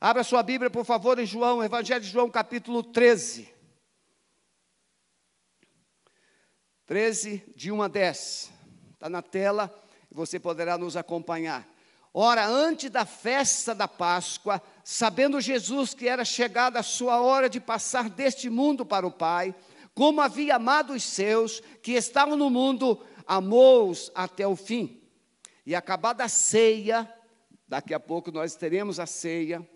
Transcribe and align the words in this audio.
Abra 0.00 0.22
sua 0.22 0.42
Bíblia, 0.42 0.68
por 0.68 0.84
favor, 0.84 1.18
em 1.18 1.24
João, 1.24 1.64
Evangelho 1.64 2.02
de 2.02 2.08
João, 2.08 2.28
capítulo 2.28 2.82
13. 2.82 3.48
13, 6.84 7.42
de 7.56 7.72
1 7.72 7.82
a 7.82 7.88
10. 7.88 8.52
Está 8.92 9.08
na 9.08 9.22
tela 9.22 9.74
e 10.10 10.14
você 10.14 10.38
poderá 10.38 10.76
nos 10.76 10.98
acompanhar. 10.98 11.66
Ora, 12.12 12.46
antes 12.46 12.90
da 12.90 13.06
festa 13.06 13.74
da 13.74 13.88
Páscoa, 13.88 14.60
sabendo 14.84 15.40
Jesus 15.40 15.94
que 15.94 16.06
era 16.06 16.26
chegada 16.26 16.78
a 16.78 16.82
sua 16.82 17.20
hora 17.22 17.48
de 17.48 17.58
passar 17.58 18.10
deste 18.10 18.50
mundo 18.50 18.84
para 18.84 19.06
o 19.06 19.10
Pai, 19.10 19.54
como 19.94 20.20
havia 20.20 20.56
amado 20.56 20.92
os 20.92 21.02
seus 21.02 21.60
que 21.82 21.92
estavam 21.92 22.36
no 22.36 22.50
mundo, 22.50 23.02
amou-os 23.26 24.12
até 24.14 24.46
o 24.46 24.56
fim. 24.56 25.02
E 25.64 25.74
acabada 25.74 26.24
a 26.24 26.28
ceia, 26.28 27.10
daqui 27.66 27.94
a 27.94 28.00
pouco 28.00 28.30
nós 28.30 28.54
teremos 28.54 29.00
a 29.00 29.06
ceia, 29.06 29.66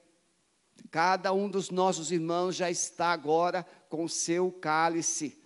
cada 0.91 1.33
um 1.33 1.49
dos 1.49 1.71
nossos 1.71 2.11
irmãos 2.11 2.57
já 2.57 2.71
está 2.71 3.13
agora 3.13 3.67
com 3.89 4.05
o 4.05 4.09
seu 4.09 4.51
cálice 4.51 5.41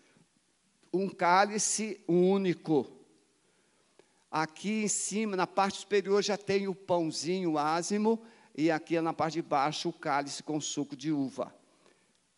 um 0.94 1.08
cálice 1.08 2.00
único. 2.06 2.86
Aqui 4.30 4.84
em 4.84 4.88
cima, 4.88 5.36
na 5.36 5.46
parte 5.46 5.78
superior, 5.78 6.22
já 6.22 6.36
tem 6.36 6.68
o 6.68 6.74
pãozinho 6.74 7.58
ázimo, 7.58 8.22
e 8.56 8.70
aqui 8.70 9.00
na 9.00 9.12
parte 9.12 9.34
de 9.34 9.42
baixo 9.42 9.88
o 9.88 9.92
cálice 9.92 10.42
com 10.42 10.60
suco 10.60 10.96
de 10.96 11.10
uva. 11.10 11.52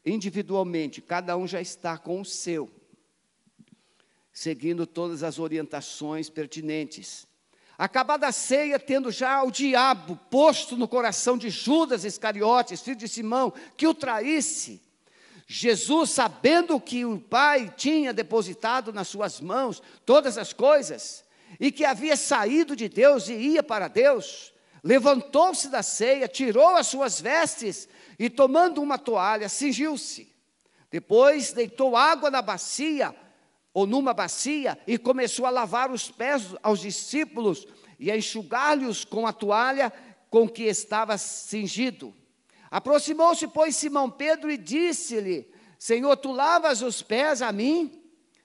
Individualmente, 0.04 1.02
cada 1.02 1.36
um 1.36 1.46
já 1.46 1.60
está 1.60 1.98
com 1.98 2.20
o 2.20 2.24
seu, 2.24 2.70
seguindo 4.32 4.86
todas 4.86 5.22
as 5.22 5.38
orientações 5.38 6.30
pertinentes. 6.30 7.26
Acabada 7.78 8.26
a 8.26 8.32
ceia, 8.32 8.78
tendo 8.78 9.10
já 9.10 9.42
o 9.42 9.50
diabo 9.50 10.18
posto 10.30 10.76
no 10.76 10.88
coração 10.88 11.36
de 11.36 11.50
Judas 11.50 12.04
Iscariotes, 12.04 12.80
filho 12.80 12.96
de 12.96 13.06
Simão, 13.06 13.52
que 13.76 13.86
o 13.86 13.92
traísse, 13.92 14.80
Jesus, 15.46 16.10
sabendo 16.10 16.80
que 16.80 17.04
o 17.04 17.20
Pai 17.20 17.72
tinha 17.76 18.12
depositado 18.12 18.92
nas 18.92 19.08
suas 19.08 19.40
mãos 19.40 19.82
todas 20.04 20.38
as 20.38 20.52
coisas, 20.52 21.24
e 21.60 21.70
que 21.70 21.84
havia 21.84 22.16
saído 22.16 22.74
de 22.74 22.88
Deus 22.88 23.28
e 23.28 23.34
ia 23.34 23.62
para 23.62 23.88
Deus, 23.88 24.52
levantou-se 24.82 25.68
da 25.68 25.82
ceia, 25.82 26.26
tirou 26.26 26.76
as 26.76 26.86
suas 26.86 27.20
vestes 27.20 27.88
e, 28.18 28.28
tomando 28.28 28.82
uma 28.82 28.98
toalha, 28.98 29.48
cingiu-se. 29.48 30.34
Depois 30.90 31.52
deitou 31.52 31.96
água 31.96 32.30
na 32.30 32.40
bacia, 32.40 33.14
ou 33.76 33.86
numa 33.86 34.14
bacia, 34.14 34.78
e 34.86 34.96
começou 34.96 35.44
a 35.44 35.50
lavar 35.50 35.90
os 35.90 36.10
pés 36.10 36.54
aos 36.62 36.80
discípulos 36.80 37.66
e 37.98 38.10
a 38.10 38.16
enxugar-lhes 38.16 39.04
com 39.04 39.26
a 39.26 39.34
toalha 39.34 39.92
com 40.30 40.48
que 40.48 40.62
estava 40.62 41.18
cingido. 41.18 42.14
Aproximou-se, 42.70 43.46
pois, 43.46 43.76
Simão 43.76 44.10
Pedro 44.10 44.50
e 44.50 44.56
disse-lhe: 44.56 45.46
Senhor, 45.78 46.16
tu 46.16 46.32
lavas 46.32 46.80
os 46.80 47.02
pés 47.02 47.42
a 47.42 47.52
mim? 47.52 48.02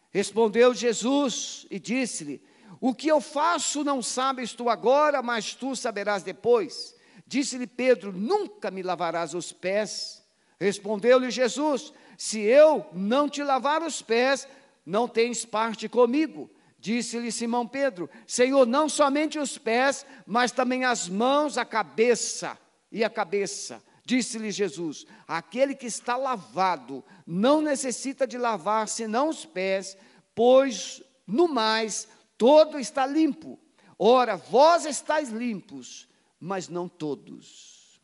Respondeu 0.10 0.74
Jesus 0.74 1.66
e 1.72 1.80
disse-lhe: 1.80 2.44
O 2.82 2.94
que 2.94 3.08
eu 3.08 3.22
faço 3.22 3.86
não 3.86 4.02
sabes 4.02 4.52
tu 4.52 4.70
agora, 4.70 5.24
mas 5.24 5.56
tu 5.56 5.78
saberás 5.78 6.24
depois. 6.24 6.94
Disse-lhe 7.26 7.68
Pedro: 7.68 8.12
Nunca 8.12 8.70
me 8.70 8.84
lavarás 8.84 9.34
os 9.34 9.54
pés. 9.54 10.22
Respondeu-lhe 10.60 11.32
Jesus: 11.32 11.94
Se 12.18 12.42
eu 12.42 12.86
não 12.92 13.30
te 13.30 13.42
lavar 13.42 13.82
os 13.82 14.02
pés, 14.02 14.46
não 14.86 15.08
tens 15.08 15.46
parte 15.46 15.88
comigo. 15.88 16.50
Disse-lhe 16.80 17.32
Simão 17.32 17.68
Pedro: 17.68 18.10
Senhor, 18.26 18.66
não 18.66 18.90
somente 18.90 19.38
os 19.38 19.58
pés, 19.58 20.06
mas 20.26 20.52
também 20.52 20.84
as 20.84 21.08
mãos, 21.08 21.58
a 21.58 21.66
cabeça 21.66 22.58
e 22.92 23.04
a 23.04 23.10
cabeça. 23.10 23.82
Disse-lhe 24.04 24.52
Jesus: 24.52 25.06
Aquele 25.28 25.76
que 25.76 25.86
está 25.86 26.18
lavado 26.18 27.04
não 27.26 27.62
necessita 27.62 28.26
de 28.26 28.38
lavar 28.38 28.88
senão 28.88 29.30
os 29.30 29.46
pés, 29.46 29.96
pois 30.34 31.04
no 31.28 31.48
mais 31.48 32.08
todo 32.38 32.80
está 32.80 33.06
limpo. 33.06 33.60
Ora, 33.98 34.36
vós 34.36 34.86
estáis 34.86 35.30
limpos, 35.30 36.10
mas 36.40 36.68
não 36.68 36.90
todos. 36.90 38.02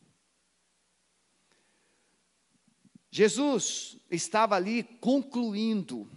Jesus 3.10 3.98
estava 4.08 4.54
ali 4.54 4.84
concluindo, 4.84 6.08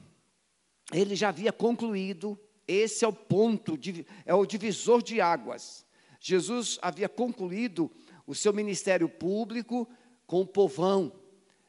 ele 0.93 1.15
já 1.15 1.29
havia 1.29 1.51
concluído, 1.51 2.39
esse 2.67 3.03
é 3.03 3.07
o 3.07 3.13
ponto, 3.13 3.77
é 4.25 4.33
o 4.33 4.45
divisor 4.45 5.01
de 5.01 5.19
águas. 5.19 5.85
Jesus 6.19 6.77
havia 6.81 7.09
concluído 7.09 7.91
o 8.27 8.35
seu 8.35 8.53
ministério 8.53 9.09
público 9.09 9.89
com 10.27 10.41
o 10.41 10.47
povão, 10.47 11.11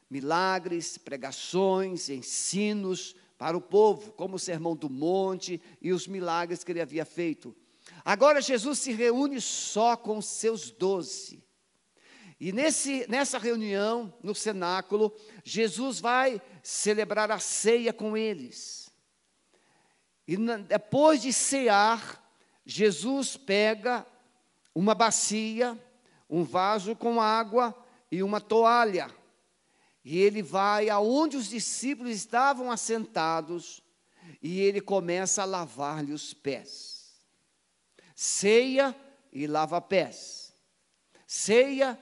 milagres, 0.09 0.97
pregações, 0.97 2.09
ensinos 2.09 3.15
para 3.37 3.57
o 3.57 3.61
povo, 3.61 4.11
como 4.13 4.35
o 4.35 4.39
sermão 4.39 4.75
do 4.75 4.89
monte 4.89 5.61
e 5.81 5.91
os 5.91 6.07
milagres 6.07 6.63
que 6.63 6.71
ele 6.71 6.81
havia 6.81 7.03
feito. 7.03 7.55
Agora 8.05 8.41
Jesus 8.41 8.79
se 8.79 8.93
reúne 8.93 9.41
só 9.41 9.97
com 9.97 10.17
os 10.17 10.25
seus 10.25 10.71
doze. 10.71 11.43
E 12.39 12.51
nesse, 12.51 13.05
nessa 13.09 13.37
reunião, 13.37 14.13
no 14.21 14.35
cenáculo, 14.35 15.13
Jesus 15.43 15.99
vai 15.99 16.41
celebrar 16.61 17.31
a 17.31 17.39
ceia 17.39 17.93
com 17.93 18.17
eles. 18.17 18.82
E 20.27 20.37
depois 20.67 21.21
de 21.21 21.33
cear, 21.33 22.21
Jesus 22.65 23.35
pega 23.35 24.05
uma 24.73 24.95
bacia, 24.95 25.77
um 26.29 26.43
vaso 26.43 26.95
com 26.95 27.21
água 27.21 27.75
e 28.11 28.23
uma 28.23 28.39
toalha. 28.39 29.09
E 30.03 30.17
ele 30.17 30.41
vai 30.41 30.89
aonde 30.89 31.37
os 31.37 31.49
discípulos 31.49 32.11
estavam 32.11 32.71
assentados 32.71 33.81
e 34.41 34.59
ele 34.59 34.81
começa 34.81 35.41
a 35.41 35.45
lavar-lhe 35.45 36.13
os 36.13 36.33
pés. 36.33 37.21
Ceia 38.15 38.95
e 39.31 39.47
lava 39.47 39.79
pés. 39.81 40.53
Ceia, 41.25 41.97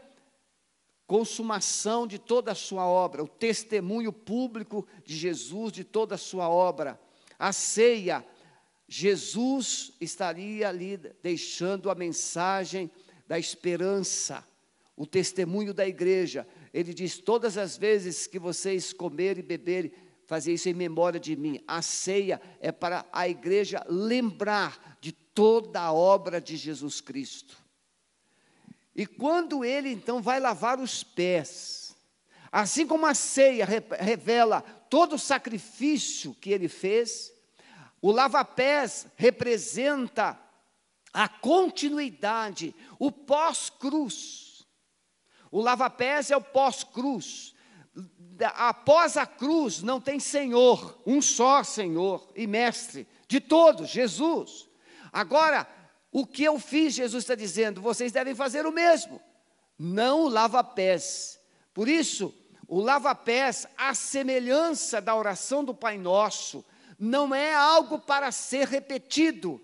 consumação 1.08 2.08
de 2.08 2.18
toda 2.18 2.52
a 2.52 2.56
sua 2.56 2.86
obra, 2.86 3.24
o 3.24 3.28
testemunho 3.28 4.12
público 4.12 4.88
de 5.06 5.16
Jesus 5.16 5.72
de 5.72 5.84
toda 5.84 6.16
a 6.16 6.18
sua 6.18 6.50
obra. 6.50 7.00
A 7.42 7.52
ceia, 7.52 8.24
Jesus 8.88 9.94
estaria 10.00 10.70
ali 10.70 10.96
deixando 11.24 11.90
a 11.90 11.96
mensagem 11.96 12.92
da 13.28 13.40
esperança, 13.40 14.46
o 14.96 15.08
testemunho 15.08 15.74
da 15.74 15.88
igreja. 15.88 16.48
Ele 16.72 16.94
diz: 16.94 17.18
Todas 17.18 17.58
as 17.58 17.76
vezes 17.76 18.28
que 18.28 18.38
vocês 18.38 18.94
comerem 18.94 19.44
e 19.44 19.48
beberem, 19.48 19.92
fazer 20.28 20.54
isso 20.54 20.70
em 20.70 20.74
memória 20.76 21.20
de 21.20 21.36
mim. 21.36 21.60
A 21.68 21.82
ceia 21.82 22.40
é 22.60 22.72
para 22.72 23.08
a 23.12 23.28
igreja 23.28 23.84
lembrar 23.90 25.00
de 25.02 25.12
toda 25.12 25.82
a 25.82 25.92
obra 25.92 26.40
de 26.40 26.56
Jesus 26.56 27.02
Cristo. 27.02 27.58
E 28.96 29.08
quando 29.08 29.66
ele 29.66 29.90
então 29.90 30.22
vai 30.22 30.40
lavar 30.40 30.80
os 30.80 31.04
pés, 31.04 31.96
assim 32.52 32.86
como 32.86 33.08
a 33.08 33.16
ceia 33.16 33.66
revela 34.00 34.64
todo 34.92 35.16
o 35.16 35.20
sacrifício 35.20 36.36
que 36.36 36.52
ele 36.52 36.68
fez, 36.68 37.32
o 38.02 38.12
lava-pés 38.12 39.08
representa 39.16 40.38
a 41.14 41.30
continuidade, 41.30 42.76
o 43.00 43.10
pós-cruz. 43.10 44.68
O 45.50 45.62
lava-pés 45.62 46.30
é 46.30 46.36
o 46.36 46.42
pós-cruz. 46.42 47.56
Após 48.56 49.16
a 49.16 49.26
cruz 49.26 49.82
não 49.82 50.02
tem 50.02 50.20
Senhor, 50.20 51.02
um 51.06 51.22
só 51.22 51.64
Senhor 51.64 52.30
e 52.36 52.46
Mestre 52.46 53.08
de 53.30 53.40
todos, 53.40 53.90
Jesus. 53.90 54.68
Agora, 55.10 55.66
o 56.12 56.28
que 56.28 56.44
eu 56.44 56.60
fiz, 56.60 56.96
Jesus 56.96 57.24
está 57.24 57.36
dizendo, 57.36 57.80
vocês 57.80 58.12
devem 58.12 58.36
fazer 58.36 58.66
o 58.66 58.74
mesmo. 58.74 59.22
Não 59.80 60.24
o 60.24 60.28
lava-pés. 60.28 61.40
Por 61.74 61.88
isso, 61.88 62.34
o 62.72 62.80
lava-pés, 62.80 63.68
a 63.78 63.94
semelhança 63.94 65.00
da 65.00 65.16
oração 65.16 65.64
do 65.64 65.76
Pai 65.76 66.00
Nosso, 66.00 66.66
não 66.98 67.36
é 67.36 67.54
algo 67.54 68.00
para 68.00 68.32
ser 68.32 68.68
repetido 68.68 69.62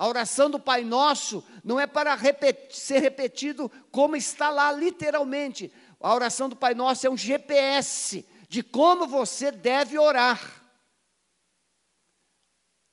a 0.00 0.08
oração 0.08 0.48
do 0.48 0.58
Pai 0.58 0.82
Nosso 0.82 1.44
não 1.62 1.78
é 1.78 1.86
para 1.86 2.14
repetir, 2.14 2.74
ser 2.74 3.00
repetido 3.00 3.70
como 3.92 4.16
está 4.16 4.48
lá 4.48 4.72
literalmente. 4.72 5.70
A 6.00 6.14
oração 6.14 6.48
do 6.48 6.56
Pai 6.56 6.72
Nosso 6.72 7.06
é 7.06 7.10
um 7.10 7.18
GPS 7.18 8.26
de 8.48 8.62
como 8.62 9.06
você 9.06 9.52
deve 9.52 9.98
orar. 9.98 10.64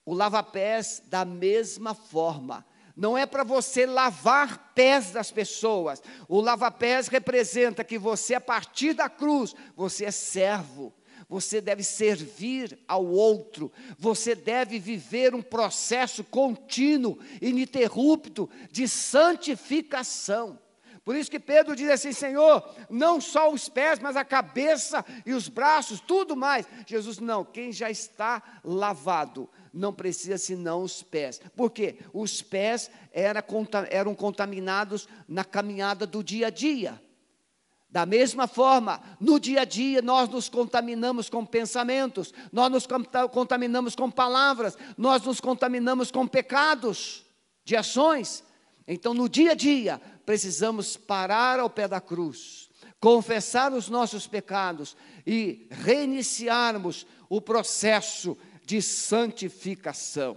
O 0.06 0.14
lava-pés 0.14 1.02
da 1.06 1.24
mesma 1.24 1.96
forma. 1.96 2.66
Não 2.98 3.16
é 3.16 3.28
para 3.28 3.44
você 3.44 3.86
lavar 3.86 4.74
pés 4.74 5.12
das 5.12 5.30
pessoas. 5.30 6.02
O 6.28 6.42
lava-pés 6.42 7.08
representa 7.08 7.84
que 7.84 7.98
você, 7.98 8.34
a 8.34 8.42
partir 8.42 8.94
da 8.94 9.08
cruz, 9.08 9.56
você 9.76 10.06
é 10.06 10.12
servo 10.12 10.94
você 11.30 11.60
deve 11.60 11.84
servir 11.84 12.80
ao 12.88 13.06
outro, 13.06 13.72
você 14.00 14.34
deve 14.34 14.80
viver 14.80 15.36
um 15.36 15.42
processo 15.42 16.24
contínuo, 16.24 17.20
ininterrupto 17.42 18.50
de 18.72 18.88
santificação. 18.88 20.58
Por 21.04 21.16
isso 21.16 21.32
que 21.32 21.40
Pedro 21.40 21.76
diz 21.76 21.90
assim: 21.90 22.12
Senhor, 22.12 22.70
não 22.90 23.22
só 23.22 23.52
os 23.52 23.70
pés, 23.70 24.00
mas 24.00 24.18
a 24.18 24.26
cabeça 24.26 25.06
e 25.26 25.34
os 25.34 25.48
braços, 25.48 26.02
tudo 26.02 26.36
mais. 26.36 26.66
Jesus, 26.86 27.20
não, 27.20 27.46
quem 27.46 27.72
já 27.72 27.90
está 27.90 28.42
lavado, 28.64 29.50
não 29.74 29.94
precisa 29.94 30.38
senão 30.38 30.84
os 30.84 31.04
pés. 31.04 31.40
Por 31.56 31.72
quê? 31.72 31.98
Os 32.14 32.42
pés 32.42 32.90
era, 33.12 33.44
eram 33.90 34.16
contaminados 34.16 35.08
na 35.28 35.44
caminhada 35.44 36.06
do 36.06 36.24
dia 36.24 36.48
a 36.48 36.50
dia. 36.50 37.02
Da 37.90 38.06
mesma 38.06 38.48
forma, 38.48 39.02
no 39.20 39.40
dia 39.40 39.62
a 39.62 39.66
dia, 39.66 40.02
nós 40.02 40.28
nos 40.28 40.50
contaminamos 40.50 41.30
com 41.30 41.46
pensamentos, 41.46 42.34
nós 42.52 42.70
nos 42.70 42.86
contaminamos 43.32 43.96
com 43.96 44.12
palavras, 44.12 44.78
nós 44.98 45.24
nos 45.24 45.40
contaminamos 45.40 46.12
com 46.12 46.28
pecados 46.28 47.26
de 47.64 47.76
ações. 47.78 48.44
Então, 48.86 49.14
no 49.14 49.30
dia 49.30 49.52
a 49.52 49.56
dia, 49.56 50.02
precisamos 50.26 50.98
parar 50.98 51.60
ao 51.60 51.70
pé 51.70 51.88
da 51.88 52.02
cruz, 52.02 52.70
confessar 53.00 53.72
os 53.72 53.90
nossos 53.90 54.28
pecados 54.28 54.96
e 55.26 55.68
reiniciarmos 55.72 57.08
o 57.30 57.42
processo 57.42 58.38
de 58.68 58.82
santificação. 58.82 60.36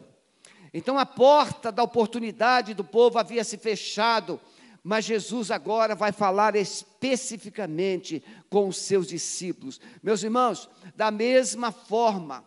Então 0.72 0.96
a 0.96 1.04
porta 1.04 1.72
da 1.72 1.82
oportunidade 1.82 2.74
do 2.74 2.84
povo 2.84 3.18
havia 3.18 3.42
se 3.42 3.58
fechado, 3.58 4.40
mas 4.84 5.04
Jesus 5.04 5.50
agora 5.50 5.96
vai 5.96 6.12
falar 6.12 6.54
especificamente 6.54 8.22
com 8.48 8.68
os 8.68 8.76
seus 8.76 9.08
discípulos. 9.08 9.80
Meus 10.00 10.22
irmãos, 10.22 10.70
da 10.94 11.10
mesma 11.10 11.72
forma 11.72 12.44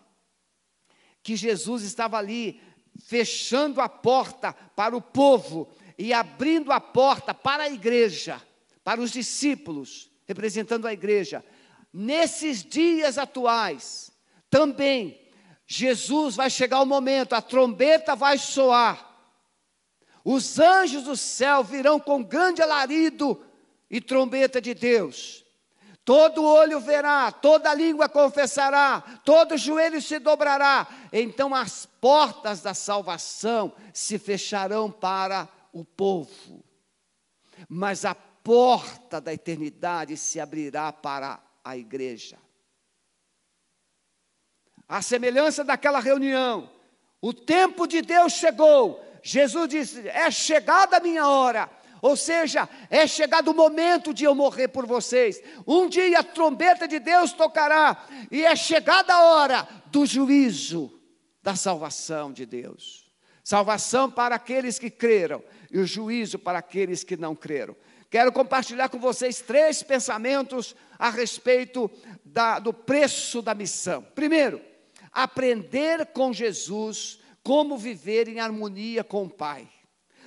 que 1.22 1.36
Jesus 1.36 1.84
estava 1.84 2.18
ali 2.18 2.62
fechando 2.98 3.82
a 3.82 3.90
porta 3.90 4.54
para 4.54 4.96
o 4.96 5.02
povo, 5.02 5.70
e 5.98 6.14
abrindo 6.14 6.72
a 6.72 6.80
porta 6.80 7.34
para 7.34 7.64
a 7.64 7.70
igreja, 7.70 8.42
para 8.84 9.02
os 9.02 9.12
discípulos, 9.12 10.10
representando 10.26 10.88
a 10.88 10.94
igreja. 10.94 11.44
Nesses 11.92 12.64
dias 12.64 13.18
atuais, 13.18 14.12
também, 14.50 15.20
Jesus 15.76 16.36
vai 16.36 16.52
chegar 16.52 16.82
o 16.82 16.86
momento, 16.86 17.34
a 17.34 17.42
trombeta 17.42 18.16
vai 18.16 18.38
soar, 18.38 19.10
os 20.24 20.60
anjos 20.60 21.06
do 21.06 21.18
céu 21.18 21.64
virão 21.64 22.00
com 22.00 22.24
grande 22.24 22.62
alarido 22.62 23.44
e 23.90 24.00
trombeta 24.00 24.62
de 24.62 24.76
Deus. 24.76 25.44
Todo 26.06 26.44
olho 26.44 26.80
verá, 26.80 27.32
toda 27.32 27.74
língua 27.74 28.08
confessará, 28.08 29.02
todo 29.26 29.58
joelho 29.58 30.00
se 30.00 30.20
dobrará. 30.20 30.88
Então 31.12 31.56
as 31.56 31.88
portas 32.00 32.62
da 32.62 32.76
salvação 32.76 33.74
se 33.92 34.20
fecharão 34.20 34.92
para 34.92 35.50
o 35.72 35.84
povo, 35.84 36.64
mas 37.68 38.06
a 38.06 38.14
porta 38.14 39.20
da 39.20 39.34
eternidade 39.34 40.18
se 40.18 40.40
abrirá 40.40 40.92
para 40.94 41.42
a 41.64 41.76
igreja. 41.76 42.43
A 44.88 45.02
semelhança 45.02 45.64
daquela 45.64 46.00
reunião, 46.00 46.70
o 47.22 47.34
tempo 47.34 47.88
de 47.88 48.02
Deus 48.02 48.34
chegou. 48.34 49.04
Jesus 49.22 49.70
disse: 49.70 50.08
É 50.10 50.30
chegada 50.30 50.98
a 50.98 51.00
minha 51.00 51.28
hora. 51.28 51.70
Ou 52.02 52.18
seja, 52.18 52.68
é 52.90 53.08
chegado 53.08 53.52
o 53.52 53.54
momento 53.54 54.14
de 54.14 54.26
eu 54.26 54.36
morrer 54.36 54.68
por 54.68 54.86
vocês. 54.86 55.42
Um 55.66 55.88
dia 55.88 56.20
a 56.20 56.24
trombeta 56.24 56.86
de 56.86 57.00
Deus 57.00 57.32
tocará, 57.32 58.06
e 58.30 58.44
é 58.44 58.54
chegada 58.58 59.14
a 59.14 59.24
hora 59.24 59.66
do 59.86 60.06
juízo, 60.06 61.00
da 61.42 61.56
salvação 61.56 62.34
de 62.34 62.46
Deus. 62.46 63.10
Salvação 63.42 64.12
para 64.12 64.36
aqueles 64.36 64.78
que 64.78 64.90
creram, 64.90 65.42
e 65.72 65.80
o 65.80 65.86
juízo 65.86 66.38
para 66.38 66.60
aqueles 66.60 67.06
que 67.06 67.16
não 67.16 67.34
creram. 67.34 67.74
Quero 68.10 68.34
compartilhar 68.34 68.90
com 68.90 69.00
vocês 69.00 69.40
três 69.40 69.82
pensamentos 69.82 70.76
a 71.00 71.10
respeito 71.10 71.90
da, 72.26 72.60
do 72.60 72.74
preço 72.74 73.42
da 73.42 73.56
missão. 73.56 74.06
Primeiro, 74.14 74.62
aprender 75.14 76.08
com 76.08 76.34
Jesus 76.34 77.20
como 77.44 77.78
viver 77.78 78.28
em 78.28 78.40
harmonia 78.40 79.04
com 79.04 79.26
o 79.26 79.30
Pai. 79.30 79.70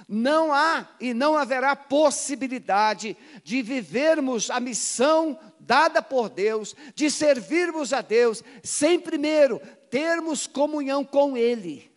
Não 0.08 0.52
há 0.52 0.88
e 1.00 1.12
não 1.12 1.36
haverá 1.36 1.74
possibilidade 1.74 3.16
de 3.42 3.60
vivermos 3.60 4.50
a 4.50 4.60
missão 4.60 5.38
dada 5.58 6.00
por 6.00 6.28
Deus, 6.28 6.76
de 6.94 7.10
servirmos 7.10 7.92
a 7.92 8.02
Deus, 8.02 8.42
sem 8.62 9.00
primeiro 9.00 9.60
termos 9.90 10.46
comunhão 10.46 11.04
com 11.04 11.36
Ele. 11.36 11.90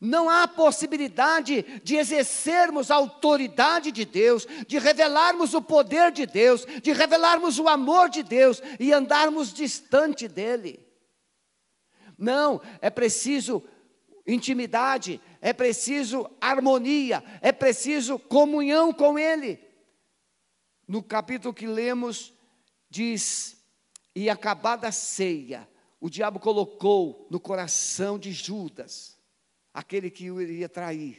Não 0.00 0.28
há 0.28 0.48
possibilidade 0.48 1.62
de 1.84 1.94
exercermos 1.94 2.90
a 2.90 2.96
autoridade 2.96 3.92
de 3.92 4.04
Deus, 4.04 4.48
de 4.66 4.76
revelarmos 4.80 5.54
o 5.54 5.62
poder 5.62 6.10
de 6.10 6.26
Deus, 6.26 6.66
de 6.82 6.92
revelarmos 6.92 7.60
o 7.60 7.68
amor 7.68 8.08
de 8.08 8.24
Deus 8.24 8.60
e 8.80 8.92
andarmos 8.92 9.54
distante 9.54 10.26
dele. 10.26 10.81
Não, 12.22 12.60
é 12.80 12.88
preciso 12.88 13.60
intimidade, 14.24 15.20
é 15.40 15.52
preciso 15.52 16.30
harmonia, 16.40 17.20
é 17.40 17.50
preciso 17.50 18.16
comunhão 18.16 18.92
com 18.92 19.18
Ele. 19.18 19.58
No 20.86 21.02
capítulo 21.02 21.52
que 21.52 21.66
lemos, 21.66 22.32
diz: 22.88 23.60
E 24.14 24.30
acabada 24.30 24.86
a 24.86 24.92
ceia, 24.92 25.68
o 26.00 26.08
diabo 26.08 26.38
colocou 26.38 27.26
no 27.28 27.40
coração 27.40 28.16
de 28.16 28.30
Judas 28.30 29.18
aquele 29.74 30.08
que 30.08 30.30
o 30.30 30.40
iria 30.40 30.68
trair. 30.68 31.18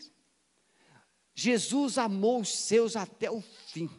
Jesus 1.35 1.97
amou 1.97 2.39
os 2.39 2.57
seus 2.59 2.95
até 2.95 3.29
o 3.29 3.41
fim. 3.41 3.89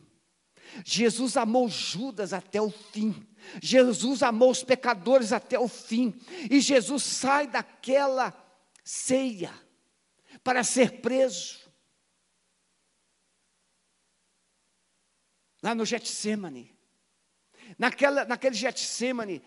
Jesus 0.85 1.37
amou 1.37 1.69
Judas 1.69 2.33
até 2.33 2.61
o 2.61 2.71
fim. 2.71 3.27
Jesus 3.63 4.23
amou 4.23 4.51
os 4.51 4.63
pecadores 4.63 5.33
até 5.33 5.59
o 5.59 5.69
fim. 5.69 6.15
E 6.51 6.61
Jesus 6.61 7.03
sai 7.03 7.47
daquela 7.47 8.33
ceia 8.83 9.53
para 10.43 10.65
ser 10.65 11.01
preso. 11.01 11.61
Lá 15.63 15.75
no 15.75 15.85
Getsemane. 15.85 16.75
Naquela, 17.79 18.25
naquele 18.25 18.55
Getsemane, 18.55 19.43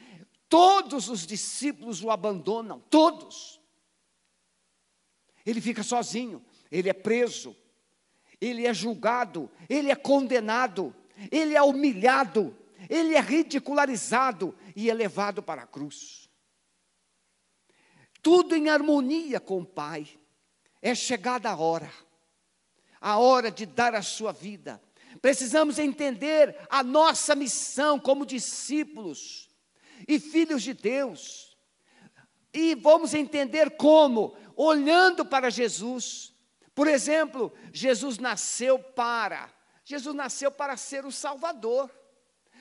todos 0.49 1.09
os 1.09 1.25
discípulos 1.25 2.03
o 2.03 2.09
abandonam, 2.09 2.79
todos. 2.89 3.61
Ele 5.45 5.61
fica 5.61 5.83
sozinho, 5.83 6.43
ele 6.71 6.89
é 6.89 6.93
preso, 6.93 7.55
ele 8.41 8.65
é 8.65 8.73
julgado, 8.73 9.49
ele 9.69 9.91
é 9.91 9.95
condenado, 9.95 10.93
ele 11.31 11.55
é 11.55 11.61
humilhado, 11.61 12.55
ele 12.89 13.15
é 13.15 13.19
ridicularizado 13.19 14.55
e 14.75 14.89
é 14.89 14.93
levado 14.93 15.41
para 15.41 15.63
a 15.63 15.67
cruz. 15.67 16.29
Tudo 18.21 18.55
em 18.55 18.69
harmonia 18.69 19.39
com 19.39 19.61
o 19.61 19.65
Pai. 19.65 20.07
É 20.81 20.93
chegada 20.93 21.49
a 21.49 21.57
hora, 21.57 21.91
a 23.01 23.17
hora 23.17 23.49
de 23.49 23.65
dar 23.65 23.95
a 23.95 24.01
sua 24.01 24.31
vida. 24.31 24.81
Precisamos 25.21 25.79
entender 25.79 26.55
a 26.69 26.83
nossa 26.83 27.35
missão 27.35 27.99
como 27.99 28.25
discípulos 28.25 29.49
e 30.07 30.19
filhos 30.19 30.61
de 30.61 30.73
Deus. 30.73 31.57
E 32.53 32.75
vamos 32.75 33.13
entender 33.13 33.71
como 33.71 34.37
olhando 34.55 35.25
para 35.25 35.49
Jesus. 35.49 36.33
Por 36.75 36.87
exemplo, 36.87 37.51
Jesus 37.73 38.17
nasceu 38.17 38.77
para, 38.77 39.51
Jesus 39.87 40.13
nasceu 40.13 40.51
para 40.51 40.75
ser 40.75 41.05
o 41.05 41.11
Salvador. 41.13 41.89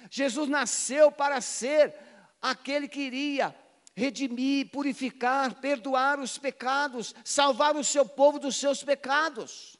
Jesus 0.09 0.49
nasceu 0.49 1.11
para 1.11 1.41
ser 1.41 1.93
aquele 2.41 2.87
que 2.87 3.01
iria 3.01 3.53
redimir, 3.97 4.71
purificar, 4.71 5.55
perdoar 5.55 6.21
os 6.21 6.39
pecados, 6.39 7.13
salvar 7.25 7.75
o 7.75 7.83
seu 7.83 8.07
povo 8.07 8.39
dos 8.39 8.55
seus 8.55 8.85
pecados. 8.85 9.77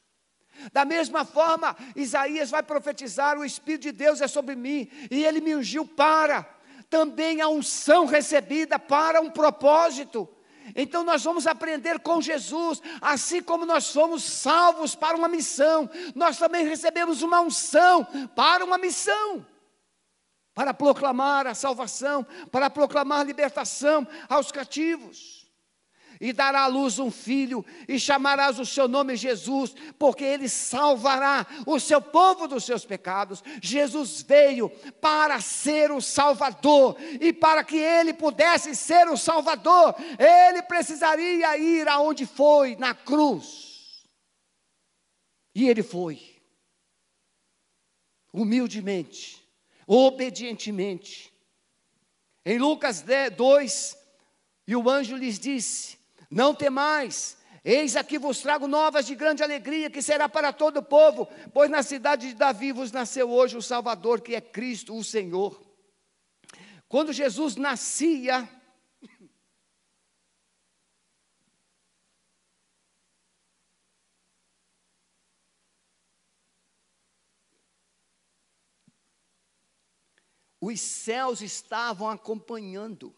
Da 0.73 0.85
mesma 0.85 1.25
forma, 1.25 1.77
Isaías 1.95 2.51
vai 2.51 2.65
profetizar: 2.65 3.39
o 3.39 3.45
Espírito 3.45 3.83
de 3.83 3.93
Deus 3.93 4.21
é 4.21 4.27
sobre 4.27 4.57
mim, 4.57 4.91
e 5.09 5.25
ele 5.25 5.41
me 5.41 5.55
ungiu 5.55 5.87
para. 5.87 6.43
Também 6.91 7.41
a 7.41 7.49
unção 7.49 8.07
recebida 8.07 8.77
para 8.77 9.21
um 9.21 9.31
propósito. 9.31 10.29
Então 10.75 11.05
nós 11.05 11.23
vamos 11.23 11.47
aprender 11.47 12.01
com 12.01 12.21
Jesus, 12.21 12.83
assim 13.01 13.43
como 13.43 13.67
nós 13.67 13.93
fomos 13.93 14.25
salvos 14.25 14.95
para 14.95 15.17
uma 15.17 15.29
missão, 15.29 15.89
nós 16.15 16.39
também 16.39 16.67
recebemos 16.67 17.23
uma 17.23 17.41
unção 17.41 18.05
para 18.35 18.65
uma 18.65 18.79
missão. 18.79 19.47
Para 20.55 20.73
proclamar 20.73 21.47
a 21.47 21.55
salvação, 21.55 22.27
para 22.51 22.71
proclamar 22.71 23.27
libertação 23.27 24.09
aos 24.29 24.51
cativos 24.51 25.36
e 26.21 26.33
dará 26.33 26.63
à 26.63 26.67
luz 26.67 26.99
um 26.99 27.11
filho, 27.11 27.65
e 27.89 27.99
chamarás 27.99 28.59
o 28.59 28.67
seu 28.67 28.89
nome 28.89 29.17
Jesus, 29.17 29.75
porque 29.99 30.25
ele 30.25 30.49
salvará 30.49 31.47
o 31.67 31.79
seu 31.79 32.01
povo 32.01 32.47
dos 32.47 32.65
seus 32.65 32.85
pecados. 32.85 33.43
Jesus 33.63 34.23
veio 34.23 34.69
para 35.01 35.41
ser 35.41 35.91
o 35.91 36.01
Salvador, 36.01 36.97
e 37.21 37.33
para 37.33 37.65
que 37.65 37.77
ele 37.77 38.13
pudesse 38.13 38.75
ser 38.75 39.09
o 39.09 39.17
Salvador, 39.17 39.95
ele 40.19 40.63
precisaria 40.63 41.57
ir 41.59 41.89
aonde 41.89 42.27
foi, 42.27 42.77
na 42.77 42.95
cruz. 42.95 44.05
E 45.55 45.69
ele 45.69 45.83
foi. 45.83 46.37
humildemente, 48.33 49.43
obedientemente. 49.87 51.33
Em 52.45 52.59
Lucas 52.59 53.03
2, 53.35 53.97
e 54.67 54.77
o 54.77 54.91
anjo 54.91 55.17
lhes 55.17 55.39
disse: 55.39 55.96
Não 56.31 56.55
temais, 56.55 57.37
eis 57.65 57.97
aqui 57.97 58.19
vos 58.19 58.41
trago 58.41 58.67
novas 58.67 59.07
de 59.07 59.15
grande 59.15 59.43
alegria, 59.43 59.91
que 59.91 60.03
será 60.03 60.29
para 60.29 60.53
todo 60.53 60.79
o 60.79 60.83
povo, 60.83 61.29
pois 61.53 61.71
na 61.71 61.83
cidade 61.83 62.29
de 62.29 62.35
Davi 62.35 62.73
vos 62.73 62.93
nasceu 62.93 63.31
hoje 63.31 63.57
o 63.57 63.63
Salvador, 63.63 64.21
que 64.21 64.35
é 64.35 64.41
Cristo, 64.41 64.97
o 64.97 65.05
Senhor. 65.05 65.61
Quando 66.89 67.13
Jesus 67.13 67.57
nascia, 67.57 68.49
os 80.61 80.81
céus 80.81 81.41
estavam 81.41 82.09
acompanhando. 82.09 83.15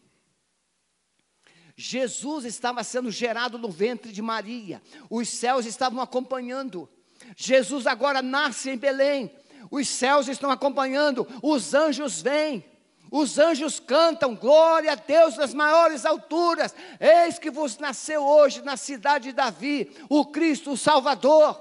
Jesus 1.81 2.43
estava 2.43 2.83
sendo 2.83 3.09
gerado 3.09 3.57
no 3.57 3.69
ventre 3.69 4.11
de 4.11 4.21
Maria, 4.21 4.81
os 5.09 5.29
céus 5.29 5.65
estavam 5.65 6.01
acompanhando. 6.01 6.89
Jesus 7.37 7.87
agora 7.87 8.21
nasce 8.21 8.69
em 8.69 8.77
Belém, 8.77 9.31
os 9.71 9.87
céus 9.87 10.27
estão 10.27 10.51
acompanhando, 10.51 11.25
os 11.41 11.73
anjos 11.73 12.21
vêm. 12.21 12.65
Os 13.11 13.39
anjos 13.39 13.79
cantam, 13.79 14.35
glória 14.35 14.91
a 14.91 14.95
Deus 14.95 15.35
nas 15.35 15.51
maiores 15.51 16.05
alturas. 16.05 16.75
Eis 16.99 17.39
que 17.39 17.49
vos 17.49 17.79
nasceu 17.79 18.23
hoje 18.23 18.61
na 18.61 18.77
cidade 18.77 19.29
de 19.29 19.31
Davi, 19.33 19.89
o 20.09 20.25
Cristo, 20.25 20.73
o 20.73 20.77
Salvador. 20.77 21.59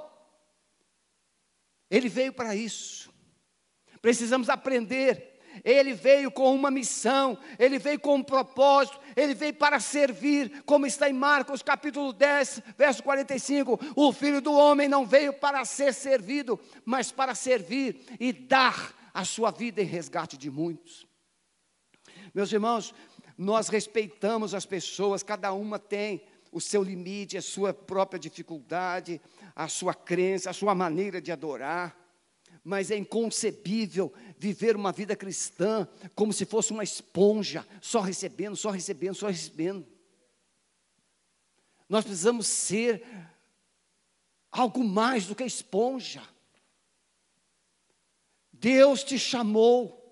Ele 1.90 2.08
veio 2.08 2.34
para 2.34 2.54
isso. 2.54 3.08
Precisamos 4.02 4.50
aprender 4.50 5.38
ele 5.64 5.92
veio 5.92 6.30
com 6.30 6.54
uma 6.54 6.70
missão, 6.70 7.38
ele 7.58 7.78
veio 7.78 7.98
com 7.98 8.16
um 8.16 8.22
propósito, 8.22 8.98
ele 9.18 9.34
veio 9.34 9.54
para 9.54 9.80
servir, 9.80 10.62
como 10.64 10.86
está 10.86 11.08
em 11.10 11.12
Marcos 11.12 11.62
capítulo 11.62 12.12
10, 12.12 12.62
verso 12.76 13.02
45. 13.02 13.78
O 13.96 14.12
filho 14.12 14.40
do 14.40 14.52
homem 14.52 14.88
não 14.88 15.04
veio 15.04 15.32
para 15.32 15.64
ser 15.64 15.92
servido, 15.92 16.58
mas 16.84 17.10
para 17.10 17.34
servir 17.34 18.00
e 18.20 18.32
dar 18.32 18.94
a 19.12 19.24
sua 19.24 19.50
vida 19.50 19.82
em 19.82 19.84
resgate 19.84 20.36
de 20.36 20.50
muitos. 20.50 21.06
Meus 22.32 22.52
irmãos, 22.52 22.94
nós 23.36 23.68
respeitamos 23.68 24.54
as 24.54 24.64
pessoas, 24.64 25.22
cada 25.22 25.52
uma 25.52 25.78
tem 25.78 26.22
o 26.52 26.60
seu 26.60 26.82
limite, 26.82 27.36
a 27.36 27.42
sua 27.42 27.74
própria 27.74 28.18
dificuldade, 28.18 29.20
a 29.54 29.68
sua 29.68 29.94
crença, 29.94 30.50
a 30.50 30.54
sua 30.54 30.74
maneira 30.74 31.20
de 31.20 31.32
adorar 31.32 32.07
mas 32.68 32.90
é 32.90 32.98
inconcebível 32.98 34.12
viver 34.36 34.76
uma 34.76 34.92
vida 34.92 35.16
cristã 35.16 35.88
como 36.14 36.34
se 36.34 36.44
fosse 36.44 36.70
uma 36.70 36.84
esponja, 36.84 37.66
só 37.80 38.00
recebendo, 38.00 38.54
só 38.56 38.68
recebendo, 38.68 39.14
só 39.14 39.28
recebendo. 39.28 39.86
Nós 41.88 42.04
precisamos 42.04 42.46
ser 42.46 43.02
algo 44.52 44.84
mais 44.84 45.24
do 45.24 45.34
que 45.34 45.44
esponja. 45.44 46.22
Deus 48.52 49.02
te 49.02 49.18
chamou 49.18 50.07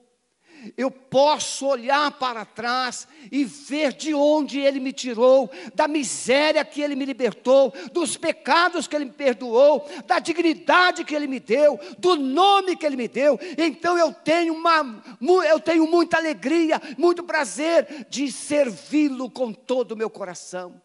eu 0.76 0.90
posso 0.90 1.66
olhar 1.66 2.10
para 2.12 2.44
trás 2.44 3.06
e 3.30 3.44
ver 3.44 3.92
de 3.92 4.14
onde 4.14 4.58
Ele 4.58 4.80
me 4.80 4.92
tirou, 4.92 5.50
da 5.74 5.86
miséria 5.86 6.64
que 6.64 6.80
Ele 6.80 6.96
me 6.96 7.04
libertou, 7.04 7.72
dos 7.92 8.16
pecados 8.16 8.86
que 8.86 8.96
Ele 8.96 9.06
me 9.06 9.12
perdoou, 9.12 9.86
da 10.06 10.18
dignidade 10.18 11.04
que 11.04 11.14
Ele 11.14 11.26
me 11.26 11.40
deu, 11.40 11.78
do 11.98 12.16
nome 12.16 12.76
que 12.76 12.86
Ele 12.86 12.96
me 12.96 13.08
deu. 13.08 13.38
Então 13.58 13.98
eu 13.98 14.12
tenho, 14.12 14.54
uma, 14.54 15.02
eu 15.48 15.60
tenho 15.60 15.86
muita 15.86 16.16
alegria, 16.16 16.80
muito 16.96 17.22
prazer 17.22 18.06
de 18.08 18.30
servi-lo 18.30 19.30
com 19.30 19.52
todo 19.52 19.92
o 19.92 19.96
meu 19.96 20.08
coração. 20.08 20.80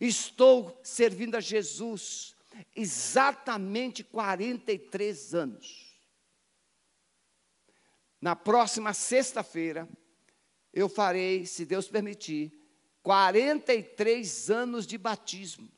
Estou 0.00 0.78
servindo 0.82 1.36
a 1.36 1.40
Jesus 1.40 2.34
exatamente 2.74 4.02
43 4.02 5.34
anos. 5.34 5.83
Na 8.24 8.34
próxima 8.34 8.92
sexta-feira, 8.94 9.86
eu 10.72 10.88
farei, 10.88 11.44
se 11.44 11.66
Deus 11.66 11.88
permitir, 11.88 12.58
43 13.02 14.50
anos 14.50 14.86
de 14.86 14.96
batismo. 14.96 15.70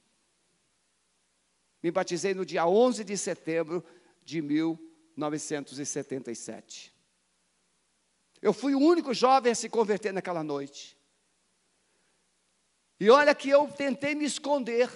Me 1.82 1.90
batizei 1.90 2.34
no 2.34 2.46
dia 2.46 2.64
11 2.64 3.02
de 3.02 3.18
setembro 3.18 3.84
de 4.22 4.40
1977. 4.40 6.94
Eu 8.40 8.52
fui 8.52 8.76
o 8.76 8.80
único 8.80 9.12
jovem 9.12 9.50
a 9.50 9.56
se 9.56 9.68
converter 9.68 10.12
naquela 10.12 10.44
noite. 10.44 10.96
E 13.00 13.10
olha 13.10 13.34
que 13.34 13.50
eu 13.50 13.66
tentei 13.72 14.14
me 14.14 14.24
esconder. 14.24 14.88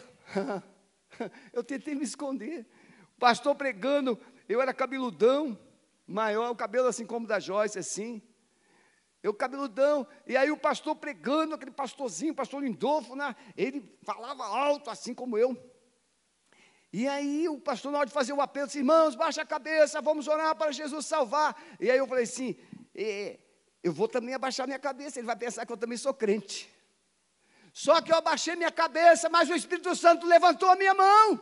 eu 1.52 1.64
tentei 1.64 1.97
me 1.97 2.04
esconder. 2.04 2.64
O 3.16 3.19
pastor 3.19 3.57
pregando, 3.57 4.16
eu 4.49 4.62
era 4.62 4.73
cabeludão 4.73 5.59
maior, 6.11 6.50
o 6.50 6.57
cabelo 6.57 6.88
assim 6.88 7.07
como 7.07 7.26
da 7.26 7.38
Joyce, 7.38 7.79
assim. 7.79 8.21
Eu 9.23 9.35
cabeludão, 9.35 10.07
e 10.26 10.37
aí 10.37 10.50
o 10.50 10.57
pastor 10.57 10.97
pregando, 10.97 11.55
aquele 11.55 11.71
pastorzinho, 11.71 12.35
pastor 12.35 12.62
Lindolfo, 12.62 13.14
né? 13.14 13.37
ele 13.55 13.97
falava 14.02 14.45
alto, 14.45 14.88
assim 14.88 15.14
como 15.14 15.37
eu. 15.37 15.55
E 16.93 17.07
aí 17.07 17.47
o 17.49 17.61
pastor, 17.61 17.93
na 17.93 17.99
hora 17.99 18.07
de 18.07 18.12
fazer 18.12 18.33
o 18.33 18.40
apelo, 18.40 18.67
disse, 18.67 18.79
irmãos, 18.79 19.14
baixa 19.14 19.43
a 19.43 19.47
cabeça, 19.47 20.00
vamos 20.00 20.26
orar 20.26 20.57
para 20.57 20.73
Jesus 20.73 21.07
salvar. 21.07 21.55
E 21.79 21.90
aí 21.90 21.99
eu 21.99 22.07
falei 22.07 22.25
assim, 22.25 22.57
é, 22.95 23.38
eu 23.83 23.93
vou 23.93 24.09
também 24.09 24.35
abaixar 24.35 24.67
minha 24.67 24.79
cabeça, 24.79 25.21
ele 25.21 25.26
vai 25.26 25.37
pensar 25.37 25.67
que 25.67 25.73
eu 25.73 25.76
também 25.76 25.99
sou 25.99 26.14
crente. 26.14 26.73
Só 27.73 28.00
que 28.00 28.11
eu 28.11 28.17
abaixei 28.17 28.57
minha 28.57 28.73
cabeça, 28.73 29.29
mas 29.29 29.49
o 29.49 29.55
Espírito 29.55 29.95
Santo 29.95 30.26
levantou 30.26 30.71
a 30.71 30.76
minha 30.76 30.95
mão. 30.95 31.40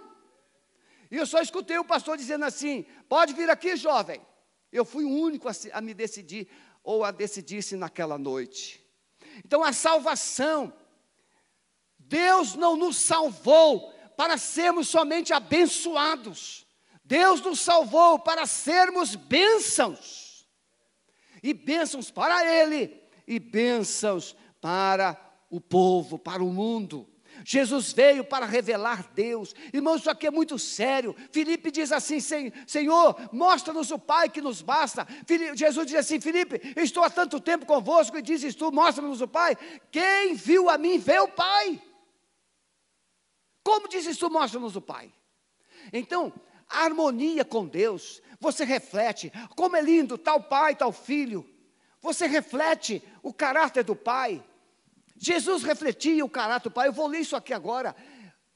E 1.10 1.16
eu 1.16 1.25
só 1.25 1.40
escutei 1.40 1.78
o 1.78 1.84
pastor 1.84 2.16
dizendo 2.16 2.44
assim: 2.44 2.84
pode 3.08 3.32
vir 3.32 3.48
aqui, 3.48 3.76
jovem. 3.76 4.20
Eu 4.72 4.84
fui 4.84 5.04
o 5.04 5.10
único 5.10 5.48
a, 5.48 5.52
a 5.72 5.80
me 5.80 5.94
decidir, 5.94 6.48
ou 6.82 7.04
a 7.04 7.10
decidir-se 7.10 7.76
naquela 7.76 8.18
noite. 8.18 8.84
Então 9.44 9.62
a 9.62 9.72
salvação, 9.72 10.72
Deus 11.98 12.54
não 12.54 12.76
nos 12.76 12.96
salvou 12.96 13.92
para 14.16 14.37
sermos 14.37 14.88
somente 14.88 15.32
abençoados. 15.32 16.66
Deus 17.04 17.40
nos 17.40 17.60
salvou 17.60 18.18
para 18.18 18.46
sermos 18.46 19.14
bênçãos. 19.14 20.46
E 21.42 21.54
bênçãos 21.54 22.10
para 22.10 22.44
Ele, 22.44 23.00
e 23.26 23.38
bênçãos 23.38 24.34
para 24.60 25.16
o 25.48 25.60
povo, 25.60 26.18
para 26.18 26.42
o 26.42 26.52
mundo. 26.52 27.08
Jesus 27.50 27.95
veio 27.95 28.23
para 28.25 28.45
revelar 28.45 29.11
Deus. 29.14 29.55
Irmão, 29.73 29.97
isso 29.97 30.11
aqui 30.11 30.26
é 30.26 30.31
muito 30.31 30.59
sério. 30.59 31.17
Filipe 31.33 31.71
diz 31.71 31.90
assim: 31.90 32.21
Senhor, 32.21 33.17
mostra-nos 33.33 33.90
o 33.90 33.99
Pai 33.99 34.28
que 34.28 34.43
nos 34.43 34.61
basta. 34.61 35.09
Jesus 35.55 35.87
diz 35.87 35.97
assim: 35.97 36.21
Filipe, 36.21 36.61
estou 36.76 37.02
há 37.02 37.09
tanto 37.09 37.40
tempo 37.40 37.64
convosco 37.64 38.19
e 38.19 38.23
dizes 38.23 38.55
tu, 38.55 38.71
mostra-nos 38.71 39.23
o 39.23 39.26
Pai. 39.26 39.57
Quem 39.90 40.35
viu 40.35 40.69
a 40.69 40.76
mim, 40.76 40.99
vê 40.99 41.19
o 41.21 41.28
Pai. 41.28 41.83
Como 43.64 43.88
dizes 43.88 44.19
tu, 44.19 44.28
mostra-nos 44.28 44.76
o 44.76 44.83
Pai? 44.83 45.11
Então, 45.90 46.31
a 46.69 46.85
harmonia 46.85 47.47
com 47.47 47.67
Deus, 47.67 48.21
você 48.38 48.62
reflete, 48.62 49.33
como 49.57 49.75
é 49.75 49.81
lindo 49.81 50.19
tal 50.19 50.43
pai, 50.43 50.76
tal 50.76 50.93
filho. 50.93 51.49
Você 52.02 52.26
reflete 52.26 53.02
o 53.23 53.33
caráter 53.33 53.85
do 53.85 53.97
Pai. 53.97 54.45
Jesus 55.18 55.62
refletia 55.62 56.25
o 56.25 56.28
caráter 56.28 56.68
do 56.68 56.72
Pai. 56.72 56.88
Eu 56.88 56.92
vou 56.92 57.06
ler 57.06 57.20
isso 57.20 57.37
aqui 57.37 57.52
agora. 57.52 57.94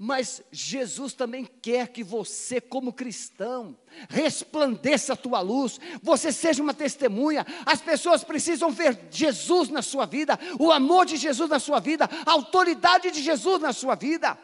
Mas 0.04 0.42
Jesus 0.50 1.12
também 1.12 1.44
quer 1.44 1.88
que 1.88 2.02
você, 2.02 2.60
como 2.60 2.92
cristão, 2.92 3.78
resplandeça 4.08 5.12
a 5.12 5.16
tua 5.16 5.40
luz, 5.40 5.78
você 6.02 6.32
seja 6.32 6.60
uma 6.60 6.74
testemunha. 6.74 7.46
As 7.64 7.80
pessoas 7.80 8.24
precisam 8.24 8.72
ver 8.72 8.98
Jesus 9.12 9.68
na 9.68 9.80
sua 9.80 10.04
vida, 10.04 10.36
o 10.58 10.72
amor 10.72 11.06
de 11.06 11.16
Jesus 11.16 11.48
na 11.48 11.60
sua 11.60 11.78
vida, 11.78 12.10
a 12.26 12.32
autoridade 12.32 13.12
de 13.12 13.22
Jesus 13.22 13.60
na 13.60 13.72
sua 13.72 13.94
vida. 13.94 14.36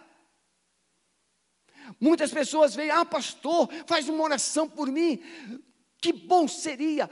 Muitas 2.01 2.31
pessoas 2.31 2.77
veem, 2.77 2.91
ah, 2.91 3.05
pastor, 3.05 3.69
faz 3.85 4.09
uma 4.09 4.23
oração 4.23 4.69
por 4.69 4.89
mim. 4.89 5.21
Que 6.01 6.13
bom 6.13 6.47
seria! 6.47 7.11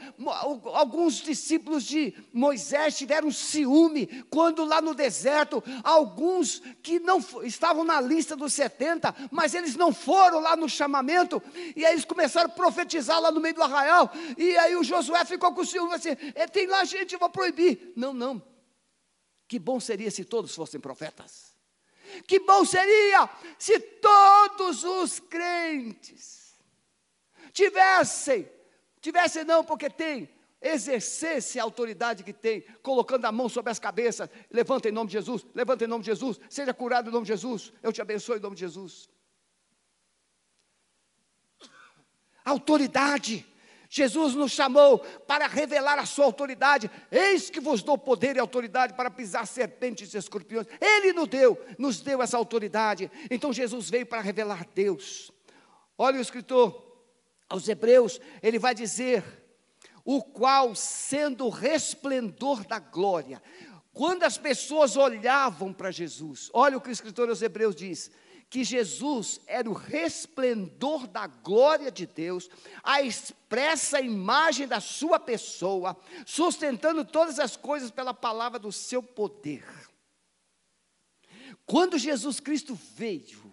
Alguns 0.73 1.15
discípulos 1.15 1.83
de 1.83 2.15
Moisés 2.33 2.97
tiveram 2.97 3.33
ciúme 3.33 4.25
quando 4.31 4.65
lá 4.65 4.81
no 4.81 4.95
deserto, 4.95 5.63
alguns 5.83 6.63
que 6.85 7.01
não 7.01 7.19
estavam 7.43 7.83
na 7.83 8.01
lista 8.01 8.37
dos 8.37 8.53
70, 8.53 9.13
mas 9.33 9.55
eles 9.55 9.75
não 9.75 9.93
foram 9.93 10.39
lá 10.39 10.55
no 10.57 10.69
chamamento, 10.69 11.43
e 11.75 11.85
aí 11.85 11.95
eles 11.95 12.05
começaram 12.05 12.49
a 12.49 12.53
profetizar 12.53 13.21
lá 13.21 13.33
no 13.33 13.41
meio 13.41 13.57
do 13.57 13.63
arraial, 13.63 14.09
e 14.39 14.57
aí 14.57 14.77
o 14.77 14.85
Josué 14.85 15.25
ficou 15.25 15.53
com 15.53 15.65
ciúme 15.65 15.95
assim: 15.95 16.11
é, 16.37 16.47
tem 16.47 16.69
lá 16.69 16.85
gente, 16.85 17.13
eu 17.13 17.19
vou 17.19 17.31
proibir. 17.31 17.93
Não, 17.97 18.15
não. 18.15 18.41
Que 19.49 19.59
bom 19.59 19.81
seria 19.81 20.13
se 20.13 20.25
todos 20.25 20.55
fossem 20.55 20.81
profetas. 20.81 21.57
Que 22.27 22.39
bom 22.39 22.65
seria 22.65 23.29
se 23.59 23.81
todos 23.81 24.85
os 24.85 25.19
crentes 25.19 26.55
tivessem 27.53 28.56
Tivesse 29.07 29.45
não, 29.45 29.63
porque 29.63 29.89
tem. 29.89 30.29
Exercesse 30.61 31.61
a 31.61 31.63
autoridade 31.63 32.25
que 32.25 32.33
tem, 32.33 32.65
colocando 32.83 33.25
a 33.25 33.31
mão 33.31 33.49
sobre 33.49 33.71
as 33.71 33.79
cabeças. 33.79 34.29
Levanta 34.51 34.89
em 34.89 34.93
nome 34.93 35.07
de 35.07 35.13
Jesus, 35.13 35.47
levanta 35.55 35.85
em 35.85 35.87
nome 35.87 36.03
de 36.03 36.11
Jesus, 36.11 36.41
seja 36.51 36.75
curado 36.75 37.09
em 37.09 37.13
nome 37.13 37.25
de 37.25 37.29
Jesus. 37.29 37.73
Eu 37.85 37.93
te 37.93 38.03
abençoo 38.03 38.37
em 38.37 38.41
nome 38.41 38.57
de 38.57 38.63
Jesus. 38.63 39.09
Autoridade. 42.45 43.47
Jesus 43.89 44.35
nos 44.35 44.51
chamou 44.51 44.99
para 44.99 45.47
revelar 45.47 46.01
a 46.01 46.05
sua 46.05 46.25
autoridade. 46.25 46.91
Eis 47.09 47.49
que 47.49 47.61
vos 47.61 47.85
dou 47.85 47.97
poder 47.97 48.35
e 48.35 48.41
autoridade 48.41 48.95
para 48.95 49.09
pisar 49.09 49.47
serpentes 49.47 50.13
e 50.13 50.19
escorpiões. 50.19 50.67
Ele 50.81 51.13
nos 51.13 51.29
deu, 51.29 51.65
nos 51.79 52.01
deu 52.01 52.21
essa 52.21 52.37
autoridade. 52.37 53.09
Então 53.31 53.53
Jesus 53.53 53.89
veio 53.89 54.05
para 54.05 54.21
revelar 54.21 54.67
Deus. 54.75 55.31
Olha 55.97 56.19
o 56.19 56.21
escritor 56.21 56.86
aos 57.49 57.69
Hebreus, 57.69 58.21
ele 58.43 58.59
vai 58.59 58.75
dizer: 58.75 59.25
o 60.05 60.23
qual 60.23 60.75
sendo 60.75 61.47
o 61.47 61.51
resplendor 61.51 62.65
da 62.65 62.79
glória. 62.79 63.43
Quando 63.93 64.25
as 64.25 64.37
pessoas 64.37 64.97
olhavam 64.97 65.73
para 65.73 65.91
Jesus, 65.91 66.51
olha 66.53 66.77
o 66.77 66.81
que 66.81 66.91
o 66.91 66.93
escritor 66.93 67.29
aos 67.29 67.43
Hebreus 67.43 67.75
diz: 67.75 68.11
que 68.49 68.63
Jesus 68.63 69.41
era 69.47 69.69
o 69.69 69.73
resplendor 69.73 71.07
da 71.07 71.27
glória 71.27 71.91
de 71.91 72.07
Deus, 72.07 72.49
a 72.83 73.03
expressa 73.03 74.01
imagem 74.01 74.69
da 74.69 74.81
sua 74.81 75.19
pessoa, 75.19 75.97
sustentando 76.25 77.05
todas 77.05 77.41
as 77.41 77.57
coisas 77.57 77.91
pela 77.91 78.15
palavra 78.15 78.59
do 78.59 78.71
seu 78.71 79.03
poder. 79.03 79.65
Quando 81.65 81.99
Jesus 81.99 82.39
Cristo 82.39 82.79
veio, 82.95 83.53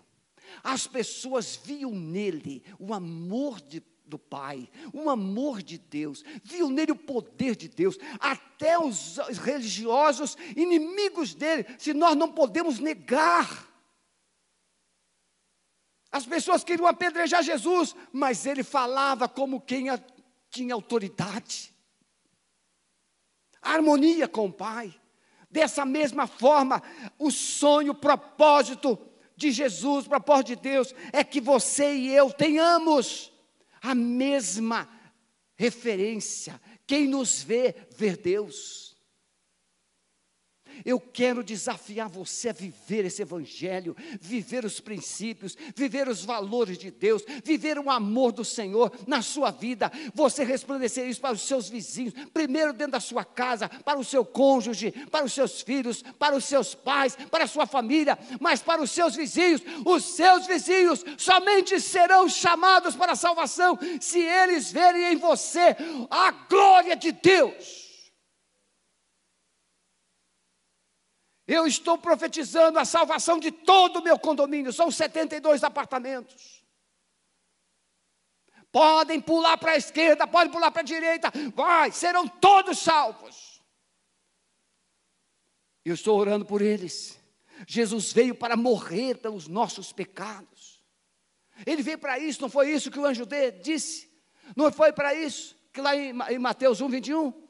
as 0.63 0.86
pessoas 0.88 1.55
viam 1.55 1.91
nele 1.91 2.63
o 2.77 2.93
amor 2.93 3.62
de 3.62 3.81
do 4.05 4.19
Pai, 4.19 4.69
um 4.93 5.10
amor 5.10 5.63
de 5.63 5.77
Deus, 5.77 6.24
viu 6.43 6.69
nele 6.69 6.91
o 6.91 6.95
poder 6.95 7.55
de 7.55 7.67
Deus, 7.67 7.98
até 8.19 8.77
os 8.77 9.17
religiosos 9.39 10.38
inimigos 10.55 11.33
dele, 11.33 11.65
se 11.79 11.93
nós 11.93 12.15
não 12.15 12.31
podemos 12.31 12.79
negar. 12.79 13.67
As 16.12 16.25
pessoas 16.27 16.63
queriam 16.63 16.88
apedrejar 16.88 17.41
Jesus, 17.41 17.95
mas 18.12 18.45
ele 18.45 18.63
falava 18.63 19.27
como 19.27 19.62
quem 19.62 19.88
tinha 20.50 20.75
autoridade. 20.75 21.74
Harmonia 23.62 24.27
com 24.27 24.48
o 24.48 24.53
Pai. 24.53 24.93
Dessa 25.50 25.86
mesma 25.86 26.27
forma, 26.27 26.83
o 27.17 27.31
sonho, 27.31 27.93
o 27.93 27.95
propósito 27.95 28.95
de 29.43 29.51
Jesus, 29.51 30.05
o 30.05 30.09
propósito 30.09 30.47
de 30.47 30.55
Deus, 30.55 30.93
é 31.12 31.23
que 31.23 31.39
você 31.39 31.93
e 31.93 32.13
eu 32.13 32.31
tenhamos 32.31 33.31
a 33.81 33.93
mesma 33.93 34.89
referência. 35.55 36.59
Quem 36.88 37.07
nos 37.07 37.43
vê, 37.43 37.75
vê 37.95 38.15
Deus. 38.15 38.92
Eu 40.86 41.00
quero 41.00 41.44
desafiar 41.44 42.10
você 42.10 42.50
a 42.50 42.53
viver 42.53 43.06
esse 43.06 43.22
Evangelho, 43.22 43.96
viver 44.20 44.65
os 44.65 44.80
princípios, 44.80 45.58
viver 45.75 46.08
os 46.08 46.24
valores 46.24 46.77
de 46.77 46.92
Deus, 46.92 47.24
viver 47.44 47.80
o 47.80 47.89
amor 47.89 48.32
do 48.32 48.44
Senhor 48.44 48.92
na 49.08 49.22
sua 49.22 49.51
vida. 49.51 49.92
Você 50.13 50.44
resplandecer 50.44 51.08
isso 51.08 51.22
para 51.22 51.34
os 51.34 51.42
seus 51.42 51.70
vizinhos, 51.70 52.13
primeiro 52.34 52.74
dentro 52.74 52.94
da 52.94 53.00
sua 53.00 53.24
casa, 53.24 53.70
para 53.70 54.00
o 54.00 54.03
seu 54.03 54.25
cônjuge, 54.25 54.92
para 55.12 55.25
os 55.25 55.34
seus 55.34 55.62
filhos, 55.62 56.03
para 56.20 56.36
os 56.36 56.46
seus 56.46 56.75
pais, 56.75 57.15
para 57.30 57.46
a 57.46 57.48
sua 57.48 57.65
família, 57.65 58.18
mas 58.39 58.62
para 58.62 58.82
os 58.82 58.92
seus 58.92 59.15
vizinhos. 59.15 59.62
Os 59.86 60.03
seus 60.03 60.46
vizinhos 60.46 61.03
somente 61.18 61.80
serão 61.80 62.27
chamados 62.27 62.96
para 62.96 63.13
a 63.13 63.15
salvação 63.15 63.77
se 64.00 64.20
eles 64.20 64.72
verem 64.72 65.13
em 65.13 65.15
você 65.18 65.75
a 66.10 66.32
glória 66.32 66.96
de 66.96 67.12
Deus. 67.12 67.83
Eu 71.47 71.67
estou 71.67 71.97
profetizando 71.97 72.79
a 72.79 72.86
salvação 72.86 73.39
de 73.39 73.51
todo 73.51 73.99
o 73.99 74.03
meu 74.03 74.17
condomínio, 74.17 74.71
são 74.71 74.89
72 74.89 75.63
apartamentos. 75.63 76.63
Podem 78.71 79.21
pular 79.21 79.58
para 79.58 79.73
a 79.73 79.77
esquerda, 79.77 80.25
podem 80.25 80.51
pular 80.51 80.71
para 80.71 80.82
a 80.82 80.86
direita, 80.86 81.32
vai, 81.53 81.91
serão 81.91 82.27
todos 82.27 82.79
salvos. 82.79 83.62
Eu 85.86 85.93
estou 85.93 86.17
orando 86.17 86.45
por 86.45 86.62
eles. 86.62 87.19
Jesus 87.67 88.12
veio 88.12 88.34
para 88.34 88.56
morrer 88.56 89.17
pelos 89.17 89.47
nossos 89.47 89.91
pecados. 89.91 90.84
Ele 91.65 91.84
veio 91.84 91.99
para 91.99 92.17
isso, 92.17 92.41
não 92.41 92.49
foi 92.49 92.71
isso 92.71 92.89
que 92.89 92.97
o 92.97 93.06
anjo 93.06 93.27
disse? 93.62 94.12
Não 94.56 94.71
foi 94.71 94.91
para 94.91 95.13
isso 95.13 95.56
que 95.73 95.82
lá 95.82 95.95
em 95.95 96.39
Mateus 96.39 96.82
1, 96.82 96.88
21? 96.88 97.42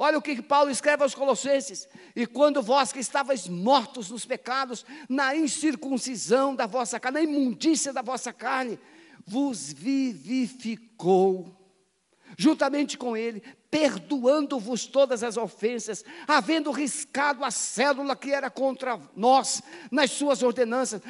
Olha 0.00 0.16
o 0.16 0.22
que 0.22 0.40
Paulo 0.40 0.70
escreve 0.70 1.02
aos 1.02 1.14
Colossenses: 1.14 1.88
E 2.14 2.24
quando 2.24 2.62
vós 2.62 2.92
que 2.92 3.00
estavais 3.00 3.48
mortos 3.48 4.10
nos 4.10 4.24
pecados, 4.24 4.86
na 5.08 5.34
incircuncisão 5.34 6.54
da 6.54 6.66
vossa 6.66 7.00
carne, 7.00 7.18
na 7.18 7.24
imundícia 7.24 7.92
da 7.92 8.00
vossa 8.00 8.32
carne, 8.32 8.78
vos 9.26 9.72
vivificou, 9.72 11.52
juntamente 12.38 12.96
com 12.96 13.16
Ele, 13.16 13.42
perdoando-vos 13.68 14.86
todas 14.86 15.24
as 15.24 15.36
ofensas, 15.36 16.04
havendo 16.28 16.70
riscado 16.70 17.44
a 17.44 17.50
célula 17.50 18.14
que 18.14 18.32
era 18.32 18.48
contra 18.48 19.00
nós, 19.16 19.60
nas 19.90 20.12
suas 20.12 20.44
ordenanças, 20.44 21.02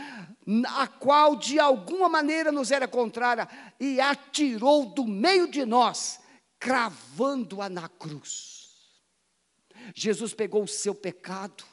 a 0.79 0.87
qual 0.87 1.37
de 1.37 1.61
alguma 1.61 2.09
maneira 2.09 2.51
nos 2.51 2.71
era 2.71 2.89
contrária, 2.89 3.47
e 3.79 4.01
atirou 4.01 4.87
do 4.87 5.07
meio 5.07 5.47
de 5.47 5.67
nós, 5.67 6.21
cravando-a 6.59 7.69
na 7.69 7.87
cruz. 7.87 8.58
Jesus 9.95 10.35
pegou 10.35 10.63
o 10.63 10.69
seu 10.69 10.95
pecado, 10.95 11.65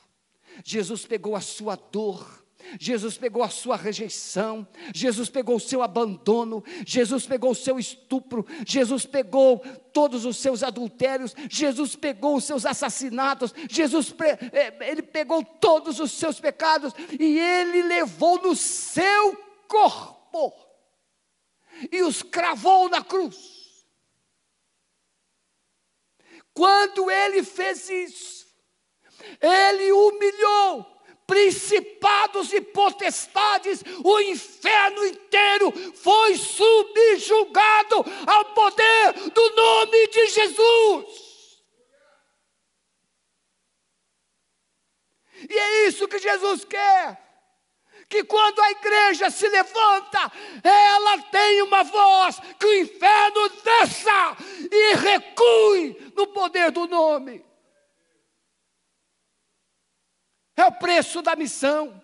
Jesus 0.63 1.06
pegou 1.06 1.36
a 1.36 1.41
sua 1.41 1.75
dor, 1.75 2.45
Jesus 2.80 3.17
pegou 3.17 3.43
a 3.43 3.49
sua 3.49 3.75
rejeição, 3.75 4.67
Jesus 4.93 5.30
pegou 5.30 5.58
o 5.58 5.60
seu 5.60 5.84
abandono, 5.84 6.63
Jesus 6.86 7.25
pegou 7.25 7.51
o 7.51 7.56
seu 7.56 7.78
estupro, 7.78 8.45
Jesus 8.65 9.06
pegou 9.06 9.60
todos 9.93 10.25
os 10.25 10.38
seus 10.38 10.63
adultérios, 10.63 11.36
Jesus 11.49 11.95
pegou 11.95 12.38
os 12.38 12.43
seus 12.43 12.65
assassinatos, 12.65 13.54
Jesus 13.69 14.13
é, 14.51 14.89
ele 14.89 15.01
pegou 15.01 15.43
todos 15.43 15.99
os 15.99 16.12
seus 16.12 16.39
pecados 16.39 16.93
e 17.19 17.38
ele 17.39 17.84
levou 17.84 18.41
no 18.41 18.56
seu 18.56 19.38
corpo 19.67 20.54
e 21.91 22.01
os 22.01 22.23
cravou 22.23 22.89
na 22.89 23.04
cruz. 23.04 23.55
Quando 26.56 27.12
ele 27.12 27.44
fez 27.44 27.89
isso, 27.89 28.48
ele 29.41 29.91
humilhou 29.91 30.86
principados 31.28 32.54
e 32.54 32.62
potestades, 32.62 33.84
o 34.04 34.20
inferno 34.22 35.06
inteiro 35.06 35.72
foi 35.96 36.38
subjugado 36.38 38.06
ao 38.26 38.46
poder 38.54 39.13
do 39.32 39.56
nome 39.56 40.08
de 40.08 40.28
Jesus. 40.28 41.26
E 45.50 45.58
é 45.58 45.88
isso 45.88 46.08
que 46.08 46.20
Jesus 46.20 46.63
quer 46.63 47.24
que 48.10 48.24
quando 48.24 48.60
a 48.60 48.72
igreja 48.72 49.30
se 49.30 49.48
levanta, 49.48 50.32
ela 50.63 51.22
tem 51.24 51.62
uma 51.62 51.84
voz, 51.84 52.39
que 52.60 52.65
o 52.65 52.82
inferno 52.82 53.50
desça 53.63 54.38
e 54.72 54.96
recue 54.96 56.13
no 56.15 56.28
poder 56.28 56.72
do 56.72 56.88
nome. 56.88 57.44
É 60.56 60.65
o 60.65 60.72
preço 60.72 61.22
da 61.22 61.36
missão. 61.36 62.02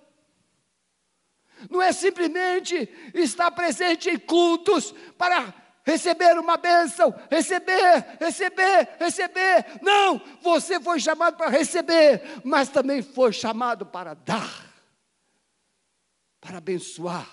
Não 1.69 1.81
é 1.81 1.91
simplesmente 1.91 2.89
estar 3.13 3.51
presente 3.51 4.09
em 4.09 4.17
cultos 4.17 4.93
para 5.17 5.53
receber 5.85 6.37
uma 6.37 6.57
bênção, 6.57 7.13
receber, 7.29 8.17
receber, 8.19 8.89
receber. 8.99 9.65
Não, 9.81 10.19
você 10.41 10.79
foi 10.79 10.99
chamado 10.99 11.37
para 11.37 11.49
receber, 11.49 12.41
mas 12.43 12.69
também 12.69 13.01
foi 13.03 13.31
chamado 13.31 13.85
para 13.85 14.15
dar 14.15 14.70
para 16.41 16.57
abençoar. 16.57 17.29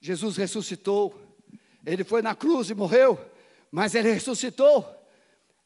Jesus 0.00 0.36
ressuscitou, 0.36 1.18
ele 1.84 2.04
foi 2.04 2.20
na 2.20 2.34
cruz 2.34 2.68
e 2.68 2.74
morreu, 2.74 3.18
mas 3.70 3.94
ele 3.94 4.12
ressuscitou. 4.12 4.84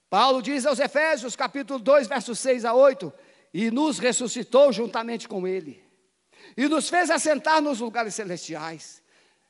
Paulo 0.08 0.40
diz 0.40 0.64
aos 0.64 0.78
Efésios, 0.78 1.34
capítulo 1.34 1.78
2, 1.80 2.06
versos 2.06 2.38
6 2.38 2.64
a 2.64 2.72
8: 2.72 3.12
E 3.52 3.70
nos 3.70 3.98
ressuscitou 3.98 4.72
juntamente 4.72 5.26
com 5.26 5.46
ele, 5.46 5.82
e 6.56 6.68
nos 6.68 6.88
fez 6.88 7.10
assentar 7.10 7.60
nos 7.60 7.80
lugares 7.80 8.14
celestiais, 8.14 9.02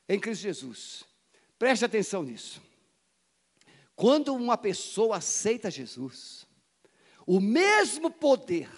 em 0.09 0.19
Cristo 0.19 0.43
Jesus. 0.43 1.05
Preste 1.59 1.85
atenção 1.85 2.23
nisso. 2.23 2.68
Quando 3.99 4.33
uma 4.33 4.57
pessoa 4.57 5.17
aceita 5.17 5.69
Jesus, 5.69 6.47
o 7.27 7.41
mesmo 7.41 8.13
poder 8.13 8.71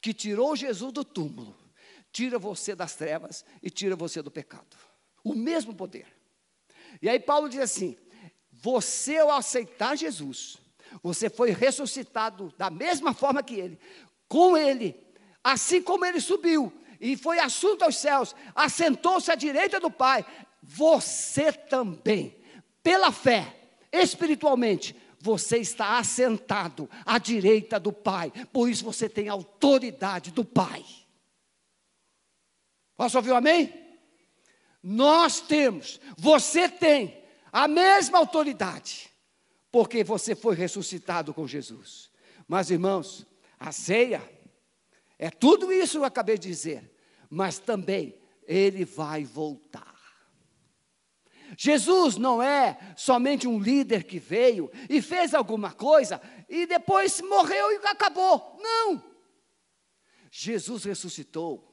que 0.00 0.14
tirou 0.14 0.54
Jesus 0.54 0.92
do 0.92 1.04
túmulo, 1.04 1.58
tira 2.12 2.38
você 2.38 2.72
das 2.72 2.94
trevas 2.94 3.44
e 3.60 3.68
tira 3.68 3.96
você 3.96 4.22
do 4.22 4.30
pecado. 4.30 4.76
O 5.24 5.34
mesmo 5.34 5.74
poder. 5.74 6.06
E 7.02 7.08
aí 7.08 7.18
Paulo 7.18 7.48
diz 7.48 7.58
assim: 7.58 7.96
você 8.52 9.18
ao 9.18 9.32
aceitar 9.32 9.96
Jesus, 9.96 10.58
você 11.02 11.28
foi 11.28 11.50
ressuscitado 11.50 12.54
da 12.56 12.70
mesma 12.70 13.12
forma 13.12 13.42
que 13.42 13.56
ele, 13.56 13.76
com 14.28 14.56
ele, 14.56 14.94
assim 15.42 15.82
como 15.82 16.04
ele 16.04 16.20
subiu 16.20 16.72
e 17.00 17.16
foi 17.16 17.40
assunto 17.40 17.82
aos 17.82 17.96
céus, 17.96 18.36
assentou-se 18.54 19.32
à 19.32 19.34
direita 19.34 19.80
do 19.80 19.90
Pai, 19.90 20.24
você 20.62 21.52
também, 21.52 22.40
pela 22.84 23.10
fé, 23.10 23.63
espiritualmente, 24.02 24.96
você 25.20 25.58
está 25.58 25.98
assentado 25.98 26.88
à 27.04 27.18
direita 27.18 27.80
do 27.80 27.92
Pai, 27.92 28.30
por 28.52 28.68
isso 28.68 28.84
você 28.84 29.08
tem 29.08 29.28
autoridade 29.28 30.30
do 30.30 30.44
Pai. 30.44 30.84
Posso 32.96 33.16
ouvir 33.16 33.32
amém? 33.32 33.72
Nós 34.82 35.40
temos, 35.40 35.98
você 36.16 36.68
tem 36.68 37.24
a 37.50 37.66
mesma 37.66 38.18
autoridade, 38.18 39.10
porque 39.72 40.04
você 40.04 40.34
foi 40.34 40.54
ressuscitado 40.54 41.32
com 41.32 41.46
Jesus. 41.46 42.10
Mas, 42.46 42.70
irmãos, 42.70 43.26
a 43.58 43.72
ceia 43.72 44.22
é 45.18 45.30
tudo 45.30 45.72
isso 45.72 45.92
que 45.92 45.98
eu 45.98 46.04
acabei 46.04 46.36
de 46.36 46.48
dizer, 46.48 46.92
mas 47.30 47.58
também 47.58 48.14
ele 48.46 48.84
vai 48.84 49.24
voltar. 49.24 49.93
Jesus 51.56 52.16
não 52.16 52.42
é 52.42 52.78
somente 52.96 53.46
um 53.46 53.58
líder 53.58 54.04
que 54.04 54.18
veio 54.18 54.70
e 54.88 55.00
fez 55.00 55.34
alguma 55.34 55.72
coisa 55.72 56.20
e 56.48 56.66
depois 56.66 57.20
morreu 57.20 57.72
e 57.72 57.86
acabou. 57.86 58.58
Não. 58.60 59.02
Jesus 60.30 60.84
ressuscitou 60.84 61.72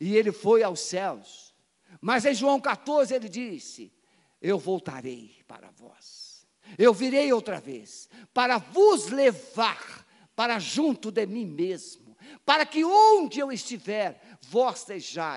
e 0.00 0.16
ele 0.16 0.32
foi 0.32 0.62
aos 0.62 0.80
céus. 0.80 1.54
Mas 2.00 2.24
em 2.24 2.34
João 2.34 2.60
14 2.60 3.14
ele 3.14 3.28
disse: 3.28 3.92
Eu 4.40 4.58
voltarei 4.58 5.42
para 5.46 5.70
vós. 5.70 6.46
Eu 6.78 6.94
virei 6.94 7.32
outra 7.32 7.60
vez 7.60 8.08
para 8.32 8.58
vos 8.58 9.08
levar 9.08 10.06
para 10.36 10.58
junto 10.58 11.10
de 11.10 11.26
mim 11.26 11.44
mesmo, 11.44 12.16
para 12.46 12.64
que 12.64 12.84
onde 12.84 13.40
eu 13.40 13.52
estiver, 13.52 14.38
vós 14.42 14.86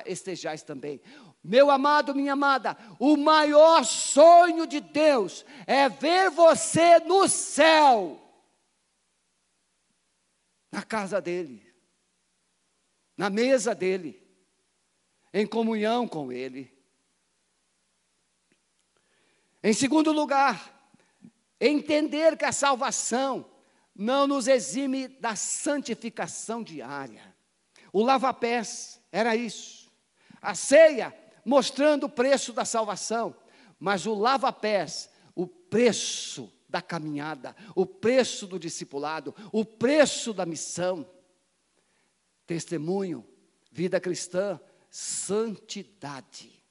estejais 0.05 0.63
também. 0.63 1.01
Meu 1.43 1.69
amado, 1.69 2.15
minha 2.15 2.33
amada, 2.33 2.77
o 2.97 3.17
maior 3.17 3.83
sonho 3.83 4.65
de 4.65 4.79
Deus 4.79 5.45
é 5.67 5.89
ver 5.89 6.29
você 6.29 6.99
no 6.99 7.27
céu, 7.27 8.17
na 10.71 10.83
casa 10.83 11.19
dEle, 11.19 11.61
na 13.17 13.29
mesa 13.29 13.75
dEle, 13.75 14.25
em 15.33 15.45
comunhão 15.45 16.07
com 16.07 16.31
Ele. 16.31 16.71
Em 19.61 19.73
segundo 19.73 20.13
lugar, 20.13 20.89
entender 21.59 22.37
que 22.37 22.45
a 22.45 22.53
salvação 22.53 23.51
não 23.93 24.25
nos 24.27 24.47
exime 24.47 25.09
da 25.09 25.35
santificação 25.35 26.63
diária. 26.63 27.35
O 27.91 28.01
lava-pés 28.01 29.01
era 29.11 29.35
isso. 29.35 29.91
A 30.41 30.55
ceia 30.55 31.22
mostrando 31.45 32.05
o 32.05 32.09
preço 32.09 32.53
da 32.53 32.65
salvação, 32.65 33.35
mas 33.79 34.05
o 34.05 34.13
lava-pés, 34.13 35.09
o 35.35 35.47
preço 35.47 36.51
da 36.69 36.81
caminhada, 36.81 37.55
o 37.75 37.85
preço 37.85 38.47
do 38.47 38.57
discipulado, 38.57 39.35
o 39.51 39.63
preço 39.63 40.33
da 40.33 40.45
missão. 40.45 41.07
Testemunho, 42.45 43.25
vida 43.71 43.99
cristã, 43.99 44.59
santidade. 44.89 46.63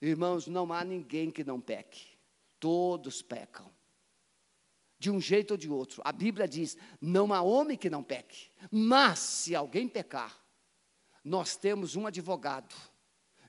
Irmãos, 0.00 0.46
não 0.46 0.72
há 0.72 0.84
ninguém 0.84 1.30
que 1.30 1.44
não 1.44 1.60
peque, 1.60 2.18
todos 2.58 3.22
pecam. 3.22 3.70
De 4.98 5.10
um 5.10 5.20
jeito 5.20 5.52
ou 5.52 5.56
de 5.56 5.68
outro. 5.68 6.00
A 6.04 6.12
Bíblia 6.12 6.46
diz: 6.46 6.76
não 7.00 7.32
há 7.32 7.42
homem 7.42 7.76
que 7.76 7.90
não 7.90 8.02
peque. 8.02 8.50
Mas, 8.70 9.18
se 9.18 9.54
alguém 9.54 9.88
pecar, 9.88 10.40
nós 11.24 11.56
temos 11.56 11.96
um 11.96 12.06
advogado 12.06 12.74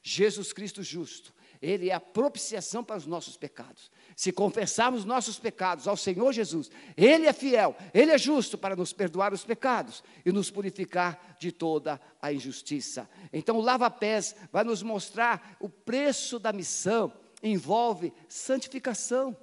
Jesus 0.03 0.51
Cristo 0.51 0.83
justo. 0.83 1.33
Ele 1.61 1.89
é 1.89 1.93
a 1.93 1.99
propiciação 1.99 2.83
para 2.83 2.97
os 2.97 3.05
nossos 3.05 3.37
pecados. 3.37 3.89
Se 4.17 4.33
confessarmos 4.33 5.05
nossos 5.05 5.39
pecados 5.39 5.87
ao 5.87 5.95
Senhor 5.95 6.33
Jesus, 6.33 6.69
Ele 6.97 7.25
é 7.25 7.31
fiel, 7.31 7.73
Ele 7.93 8.11
é 8.11 8.17
justo 8.17 8.57
para 8.57 8.75
nos 8.75 8.91
perdoar 8.91 9.33
os 9.33 9.45
pecados 9.45 10.03
e 10.25 10.31
nos 10.31 10.51
purificar 10.51 11.37
de 11.39 11.53
toda 11.53 12.01
a 12.21 12.33
injustiça. 12.33 13.09
Então, 13.31 13.55
o 13.55 13.61
lava-pés 13.61 14.35
vai 14.51 14.65
nos 14.65 14.83
mostrar 14.83 15.55
o 15.57 15.69
preço 15.69 16.37
da 16.37 16.51
missão, 16.51 17.13
envolve 17.41 18.11
santificação. 18.27 19.35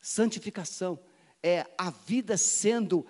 Santificação 0.00 0.98
é 1.40 1.64
a 1.78 1.90
vida 1.90 2.36
sendo 2.36 3.06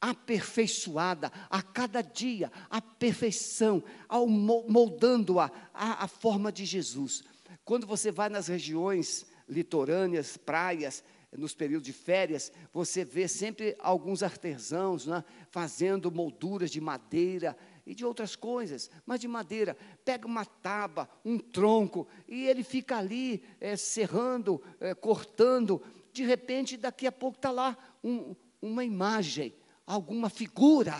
aperfeiçoada 0.00 1.30
a 1.50 1.62
cada 1.62 2.00
dia, 2.00 2.50
a 2.70 2.80
perfeição, 2.80 3.82
ao 4.08 4.26
moldando-a 4.26 5.50
à, 5.74 6.08
forma 6.08 6.50
de 6.50 6.64
Jesus. 6.64 7.22
Quando 7.64 7.86
você 7.86 8.10
vai 8.10 8.28
nas 8.28 8.48
regiões 8.48 9.26
litorâneas, 9.48 10.36
praias, 10.36 11.04
nos 11.36 11.54
períodos 11.54 11.86
de 11.86 11.92
férias, 11.92 12.50
você 12.72 13.04
vê 13.04 13.28
sempre 13.28 13.76
alguns 13.78 14.22
artesãos 14.22 15.06
né, 15.06 15.22
fazendo 15.50 16.10
molduras 16.10 16.70
de 16.70 16.80
madeira 16.80 17.56
e 17.86 17.94
de 17.94 18.04
outras 18.04 18.34
coisas, 18.34 18.90
mas 19.06 19.20
de 19.20 19.28
madeira. 19.28 19.76
Pega 20.04 20.26
uma 20.26 20.44
tábua, 20.44 21.08
um 21.24 21.38
tronco, 21.38 22.08
e 22.26 22.46
ele 22.46 22.64
fica 22.64 22.96
ali 22.98 23.44
é, 23.60 23.76
serrando, 23.76 24.60
é, 24.80 24.92
cortando. 24.92 25.80
De 26.12 26.24
repente, 26.24 26.76
daqui 26.76 27.06
a 27.06 27.12
pouco 27.12 27.36
está 27.36 27.52
lá 27.52 27.76
um, 28.02 28.34
uma 28.60 28.84
imagem 28.84 29.54
alguma 29.90 30.30
figura, 30.30 30.94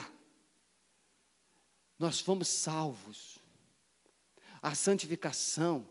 nós 1.96 2.18
fomos 2.18 2.48
salvos. 2.48 3.38
A 4.61 4.74
santificação 4.74 5.88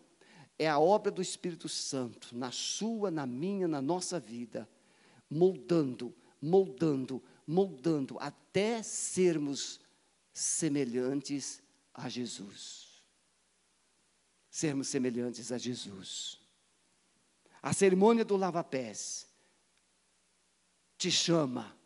é 0.58 0.68
a 0.68 0.78
obra 0.78 1.10
do 1.10 1.22
Espírito 1.22 1.70
Santo, 1.70 2.36
na 2.36 2.52
sua, 2.52 3.10
na 3.10 3.26
minha, 3.26 3.70
na 3.70 3.82
nossa 3.82 4.20
vida, 4.20 4.70
moldando, 5.30 6.14
moldando, 6.42 7.24
moldando, 7.48 8.18
até 8.20 8.84
sermos 8.84 9.80
semelhantes 10.34 11.64
a 11.94 12.10
Jesus. 12.10 13.02
Sermos 14.50 14.90
semelhantes 14.90 15.54
a 15.54 15.58
Jesus. 15.58 16.38
A 17.62 17.72
cerimônia 17.72 18.26
do 18.26 18.36
lava-pés 18.36 19.26
te 20.98 21.10
chama 21.10 21.79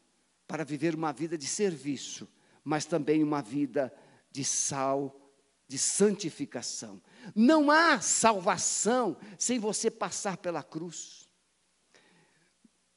para 0.53 0.63
viver 0.63 0.93
uma 0.93 1.11
vida 1.11 1.35
de 1.35 1.47
serviço, 1.47 2.29
mas 2.63 2.85
também 2.85 3.23
uma 3.23 3.41
vida 3.41 3.91
de 4.29 4.45
sal, 4.45 5.19
de 5.67 5.79
santificação. 5.79 7.01
Não 7.33 7.71
há 7.71 7.99
salvação 7.99 9.17
sem 9.35 9.57
você 9.57 9.89
passar 9.89 10.37
pela 10.37 10.61
cruz. 10.61 11.27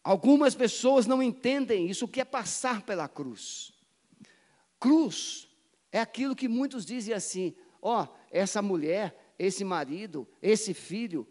Algumas 0.05 0.55
pessoas 0.55 1.07
não 1.07 1.23
entendem 1.23 1.89
isso, 1.89 2.05
o 2.05 2.09
que 2.09 2.21
é 2.21 2.27
passar 2.27 2.83
pela 2.83 3.09
cruz. 3.09 3.73
Cruz 4.79 5.49
é 5.91 5.99
aquilo 5.99 6.37
que 6.37 6.49
muitos 6.49 6.85
dizem 6.85 7.15
assim: 7.15 7.57
ó, 7.81 8.03
oh, 8.03 8.17
essa 8.31 8.61
mulher, 8.61 9.35
esse 9.39 9.65
marido, 9.65 10.29
esse 10.43 10.75
filho, 10.75 11.27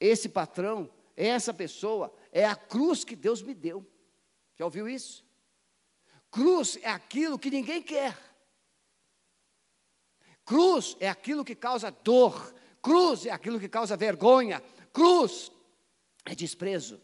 esse 0.00 0.26
patrão, 0.26 0.90
essa 1.14 1.52
pessoa, 1.52 2.16
é 2.32 2.46
a 2.46 2.56
cruz 2.56 3.04
que 3.04 3.14
Deus 3.14 3.42
me 3.42 3.52
deu. 3.52 3.86
Já 4.58 4.64
ouviu 4.64 4.88
isso? 4.88 5.25
Cruz 6.36 6.76
é 6.82 6.90
aquilo 6.90 7.38
que 7.38 7.50
ninguém 7.50 7.82
quer. 7.82 8.14
Cruz 10.44 10.94
é 11.00 11.08
aquilo 11.08 11.42
que 11.42 11.54
causa 11.54 11.90
dor. 11.90 12.54
Cruz 12.82 13.24
é 13.24 13.30
aquilo 13.30 13.58
que 13.58 13.70
causa 13.70 13.96
vergonha. 13.96 14.60
Cruz 14.92 15.50
é 16.26 16.34
desprezo. 16.34 17.00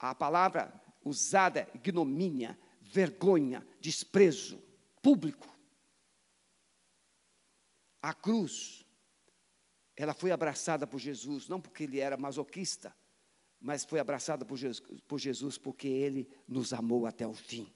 A 0.00 0.12
palavra 0.12 0.74
usada 1.04 1.68
ignomínia, 1.72 2.58
vergonha, 2.80 3.64
desprezo 3.80 4.60
público. 5.00 5.48
A 8.02 8.12
cruz, 8.12 8.84
ela 9.94 10.14
foi 10.14 10.32
abraçada 10.32 10.84
por 10.84 10.98
Jesus, 10.98 11.46
não 11.46 11.60
porque 11.60 11.84
ele 11.84 12.00
era 12.00 12.16
masoquista, 12.16 12.92
mas 13.60 13.84
foi 13.84 14.00
abraçada 14.00 14.44
por 14.44 14.56
Jesus, 14.56 14.82
por 15.06 15.18
Jesus 15.18 15.58
porque 15.58 15.86
ele 15.86 16.28
nos 16.48 16.72
amou 16.72 17.06
até 17.06 17.26
o 17.26 17.34
fim. 17.34 17.70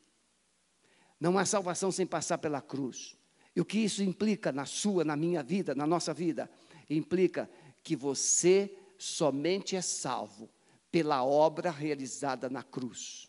Não 1.21 1.39
há 1.39 1.45
salvação 1.45 1.93
sem 1.93 2.07
passar 2.07 2.39
pela 2.39 2.61
cruz. 2.61 3.17
E 3.55 3.61
o 3.61 3.65
que 3.65 3.79
isso 3.79 4.03
implica 4.03 4.51
na 4.51 4.67
sua, 4.67 5.05
na 5.05 5.17
minha 5.17 5.43
vida, 5.43 5.75
na 5.75 5.87
nossa 5.87 6.13
vida? 6.13 6.51
Implica 6.89 7.49
que 7.83 7.95
você 7.95 8.77
somente 8.99 9.77
é 9.77 9.83
salvo 9.83 10.51
pela 10.91 11.25
obra 11.25 11.71
realizada 11.71 12.49
na 12.49 12.63
cruz. 12.63 13.29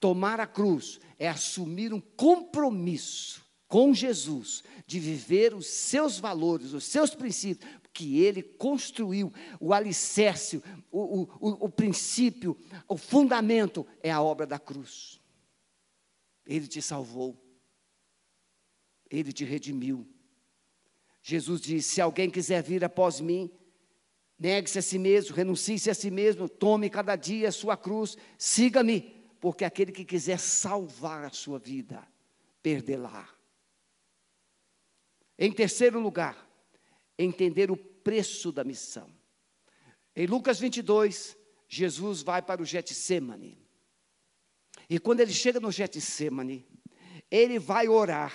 Tomar 0.00 0.40
a 0.40 0.46
cruz 0.46 0.98
é 1.18 1.28
assumir 1.28 1.92
um 1.92 2.00
compromisso 2.00 3.42
com 3.68 3.94
Jesus 3.94 4.62
de 4.86 4.98
viver 4.98 5.54
os 5.54 5.66
seus 5.66 6.18
valores, 6.18 6.72
os 6.72 6.84
seus 6.84 7.14
princípios, 7.14 7.70
que 7.92 8.20
ele 8.20 8.42
construiu, 8.42 9.32
o 9.60 9.72
alicerce, 9.72 10.62
o, 10.90 11.22
o, 11.22 11.66
o, 11.66 11.68
princípio, 11.68 12.58
o 12.88 12.96
fundamento 12.96 13.86
é 14.02 14.10
a 14.10 14.22
obra 14.22 14.46
da 14.46 14.58
cruz. 14.58 15.20
Ele 16.46 16.66
te 16.66 16.80
salvou, 16.80 17.40
ele 19.10 19.32
te 19.32 19.44
redimiu. 19.44 20.08
Jesus 21.22 21.60
disse: 21.60 21.94
Se 21.94 22.00
alguém 22.00 22.30
quiser 22.30 22.62
vir 22.62 22.84
após 22.84 23.20
mim, 23.20 23.50
negue-se 24.38 24.78
a 24.78 24.82
si 24.82 24.98
mesmo, 24.98 25.36
renuncie-se 25.36 25.90
a 25.90 25.94
si 25.94 26.10
mesmo, 26.10 26.48
tome 26.48 26.90
cada 26.90 27.14
dia 27.14 27.48
a 27.48 27.52
sua 27.52 27.76
cruz, 27.76 28.16
siga-me, 28.38 29.00
porque 29.38 29.64
aquele 29.64 29.92
que 29.92 30.04
quiser 30.04 30.38
salvar 30.38 31.24
a 31.24 31.30
sua 31.30 31.58
vida, 31.58 32.06
perdê-la. 32.62 33.28
Em 35.38 35.52
terceiro 35.52 36.00
lugar, 36.00 36.51
entender 37.24 37.70
o 37.70 37.76
preço 37.76 38.50
da 38.52 38.64
missão. 38.64 39.10
Em 40.14 40.26
Lucas 40.26 40.58
22, 40.58 41.36
Jesus 41.68 42.22
vai 42.22 42.42
para 42.42 42.60
o 42.60 42.64
Getsemane. 42.64 43.58
E 44.88 44.98
quando 44.98 45.20
ele 45.20 45.32
chega 45.32 45.58
no 45.58 45.72
Getsemane, 45.72 46.66
ele 47.30 47.58
vai 47.58 47.88
orar. 47.88 48.32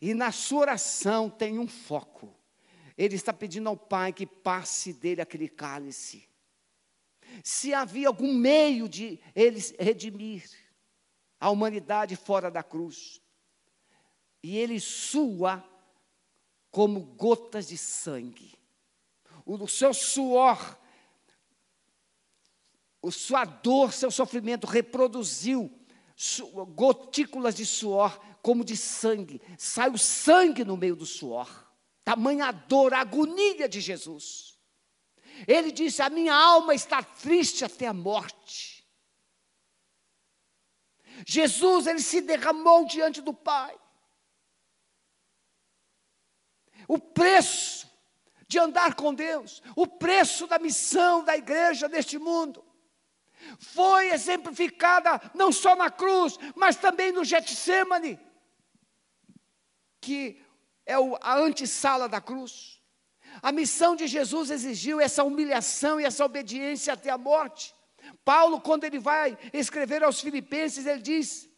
E 0.00 0.12
na 0.12 0.30
sua 0.30 0.60
oração 0.60 1.30
tem 1.30 1.58
um 1.58 1.66
foco. 1.66 2.34
Ele 2.96 3.14
está 3.14 3.32
pedindo 3.32 3.68
ao 3.68 3.76
Pai 3.76 4.12
que 4.12 4.26
passe 4.26 4.92
dele 4.92 5.20
aquele 5.20 5.48
cálice. 5.48 6.28
Se 7.42 7.74
havia 7.74 8.08
algum 8.08 8.34
meio 8.34 8.88
de 8.88 9.18
ele 9.34 9.60
redimir 9.78 10.44
a 11.40 11.50
humanidade 11.50 12.16
fora 12.16 12.50
da 12.50 12.62
cruz. 12.62 13.20
E 14.42 14.56
ele 14.56 14.78
sua 14.80 15.64
como 16.76 17.00
gotas 17.00 17.68
de 17.68 17.78
sangue. 17.78 18.54
O 19.46 19.66
seu 19.66 19.94
suor, 19.94 20.78
o 23.00 23.10
sua 23.10 23.46
dor, 23.46 23.94
seu 23.94 24.10
sofrimento 24.10 24.66
reproduziu 24.66 25.74
gotículas 26.74 27.54
de 27.54 27.64
suor 27.64 28.20
como 28.42 28.62
de 28.62 28.76
sangue. 28.76 29.40
Sai 29.56 29.88
o 29.88 29.96
sangue 29.96 30.66
no 30.66 30.76
meio 30.76 30.94
do 30.94 31.06
suor. 31.06 31.48
Tamanha 32.04 32.52
dor, 32.52 32.92
a 32.92 33.00
agonia 33.00 33.66
de 33.66 33.80
Jesus. 33.80 34.58
Ele 35.48 35.72
disse: 35.72 36.02
A 36.02 36.10
minha 36.10 36.34
alma 36.34 36.74
está 36.74 37.02
triste 37.02 37.64
até 37.64 37.86
a 37.86 37.94
morte. 37.94 38.86
Jesus, 41.26 41.86
ele 41.86 42.00
se 42.00 42.20
derramou 42.20 42.84
diante 42.84 43.22
do 43.22 43.32
Pai. 43.32 43.74
O 46.88 46.98
preço 46.98 47.90
de 48.48 48.58
andar 48.58 48.94
com 48.94 49.12
Deus, 49.12 49.62
o 49.74 49.86
preço 49.86 50.46
da 50.46 50.58
missão 50.58 51.24
da 51.24 51.36
igreja 51.36 51.88
neste 51.88 52.18
mundo, 52.18 52.64
foi 53.58 54.10
exemplificada 54.10 55.20
não 55.34 55.50
só 55.52 55.74
na 55.74 55.90
cruz, 55.90 56.38
mas 56.54 56.76
também 56.76 57.12
no 57.12 57.24
Getsemane 57.24 58.18
que 60.06 60.40
é 60.86 60.94
a 60.94 61.36
antessala 61.36 62.08
da 62.08 62.20
cruz. 62.20 62.80
A 63.42 63.50
missão 63.50 63.96
de 63.96 64.06
Jesus 64.06 64.52
exigiu 64.52 65.00
essa 65.00 65.24
humilhação 65.24 66.00
e 66.00 66.04
essa 66.04 66.24
obediência 66.24 66.92
até 66.92 67.10
a 67.10 67.18
morte. 67.18 67.74
Paulo, 68.24 68.60
quando 68.60 68.84
ele 68.84 69.00
vai 69.00 69.36
escrever 69.52 70.04
aos 70.04 70.20
Filipenses, 70.20 70.86
ele 70.86 71.02
diz 71.02 71.48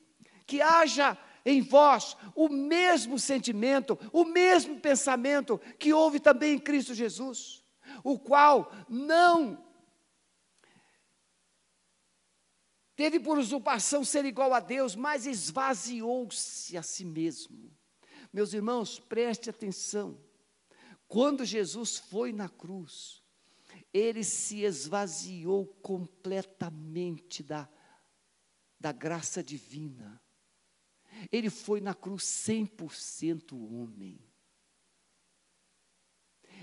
que 0.46 0.62
haja 0.62 1.14
em 1.44 1.60
vós 1.60 2.16
o 2.34 2.48
mesmo 2.48 3.18
sentimento, 3.18 3.98
o 4.12 4.24
mesmo 4.24 4.78
pensamento 4.80 5.58
que 5.78 5.92
houve 5.92 6.20
também 6.20 6.54
em 6.54 6.58
Cristo 6.58 6.94
Jesus, 6.94 7.64
o 8.04 8.18
qual 8.18 8.72
não 8.88 9.66
teve 12.96 13.20
por 13.20 13.38
usurpação 13.38 14.04
ser 14.04 14.24
igual 14.24 14.52
a 14.52 14.60
Deus, 14.60 14.96
mas 14.96 15.26
esvaziou-se 15.26 16.76
a 16.76 16.82
si 16.82 17.04
mesmo 17.04 17.78
meus 18.32 18.52
irmãos, 18.52 18.98
preste 18.98 19.48
atenção. 19.48 20.18
Quando 21.06 21.44
Jesus 21.44 21.96
foi 21.96 22.32
na 22.32 22.48
cruz, 22.48 23.22
ele 23.92 24.22
se 24.22 24.62
esvaziou 24.62 25.66
completamente 25.66 27.42
da, 27.42 27.68
da 28.78 28.92
graça 28.92 29.42
divina. 29.42 30.20
Ele 31.30 31.50
foi 31.50 31.80
na 31.80 31.94
cruz 31.94 32.24
100% 32.24 33.52
homem. 33.52 34.18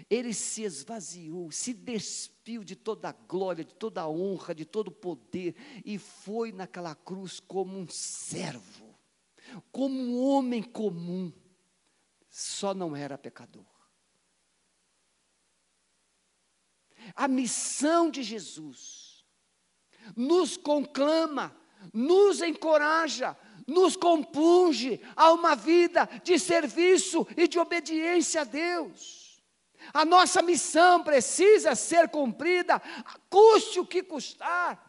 Ele 0.10 0.34
se 0.34 0.63
esvaziou, 0.63 1.52
se 1.52 1.74
despiu 1.74 2.63
de 2.63 2.76
toda 2.76 3.10
a 3.10 3.13
glória, 3.13 3.63
de 3.63 3.74
toda 3.74 4.02
a 4.02 4.10
honra, 4.10 4.54
de 4.54 4.65
todo 4.65 4.89
o 4.89 4.91
poder, 4.91 5.56
e 5.86 5.98
foi 5.98 6.52
naquela 6.52 6.94
cruz 6.94 7.39
como 7.39 7.78
um 7.78 7.88
servo, 7.88 8.94
como 9.72 9.96
um 9.96 10.22
homem 10.22 10.62
comum 10.62 11.32
só 12.38 12.74
não 12.74 12.94
era 12.94 13.18
pecador. 13.18 13.63
A 17.15 17.30
missão 17.30 18.12
de 18.12 18.22
Jesus 18.24 19.26
nos 20.18 20.58
conclama, 20.58 21.56
nos 21.94 22.41
encoraja, 22.41 23.38
nos 23.67 23.95
compunge 23.95 25.01
a 25.15 25.32
uma 25.32 25.56
vida 25.56 26.08
de 26.23 26.38
serviço 26.38 27.28
e 27.36 27.47
de 27.47 27.60
obediência 27.60 28.41
a 28.41 28.43
Deus. 28.43 29.41
A 29.93 30.04
nossa 30.06 30.41
missão 30.41 31.04
precisa 31.04 31.75
ser 31.75 32.10
cumprida, 32.10 32.82
custe 33.30 33.80
o 33.80 33.86
que 33.86 34.01
custar. 34.01 34.84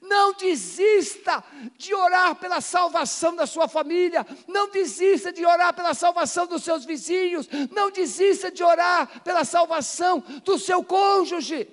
Não 0.00 0.32
desista 0.32 1.44
de 1.76 1.94
orar 1.94 2.34
pela 2.34 2.60
salvação 2.60 3.36
da 3.36 3.46
sua 3.46 3.68
família. 3.68 4.26
Não 4.48 4.68
desista 4.68 5.32
de 5.32 5.44
orar 5.46 5.72
pela 5.74 5.94
salvação 5.94 6.46
dos 6.46 6.64
seus 6.64 6.84
vizinhos. 6.84 7.48
Não 7.70 7.90
desista 7.90 8.50
de 8.50 8.64
orar 8.64 9.22
pela 9.22 9.44
salvação 9.44 10.20
do 10.44 10.58
seu 10.58 10.82
cônjuge. 10.82 11.68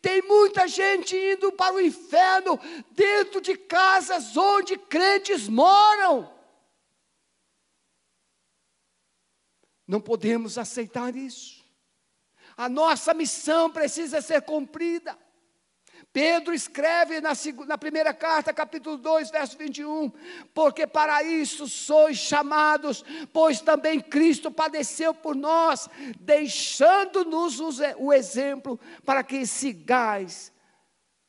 Tem 0.00 0.22
muita 0.22 0.68
gente 0.68 1.16
indo 1.16 1.52
para 1.52 1.74
o 1.74 1.80
inferno 1.80 2.58
dentro 2.92 3.40
de 3.40 3.56
casas 3.56 4.36
onde 4.36 4.76
crentes 4.76 5.48
moram. 5.48 6.32
Não 9.86 10.00
podemos 10.00 10.56
aceitar 10.56 11.14
isso. 11.14 11.64
A 12.56 12.68
nossa 12.68 13.12
missão 13.12 13.70
precisa 13.70 14.22
ser 14.22 14.42
cumprida. 14.42 15.18
Pedro 16.14 16.54
escreve 16.54 17.20
na, 17.20 17.32
na, 17.66 17.76
primeira 17.76 18.14
carta, 18.14 18.54
capítulo 18.54 18.96
2, 18.96 19.32
verso 19.32 19.58
21, 19.58 20.12
porque 20.54 20.86
para 20.86 21.24
isso 21.24 21.66
sois 21.66 22.16
chamados, 22.16 23.04
pois 23.32 23.60
também 23.60 23.98
Cristo 23.98 24.48
padeceu 24.48 25.12
por 25.12 25.34
nós, 25.34 25.88
deixando-nos 26.20 27.58
o 27.98 28.12
exemplo 28.12 28.78
para 29.04 29.24
que 29.24 29.44
sigais 29.44 30.52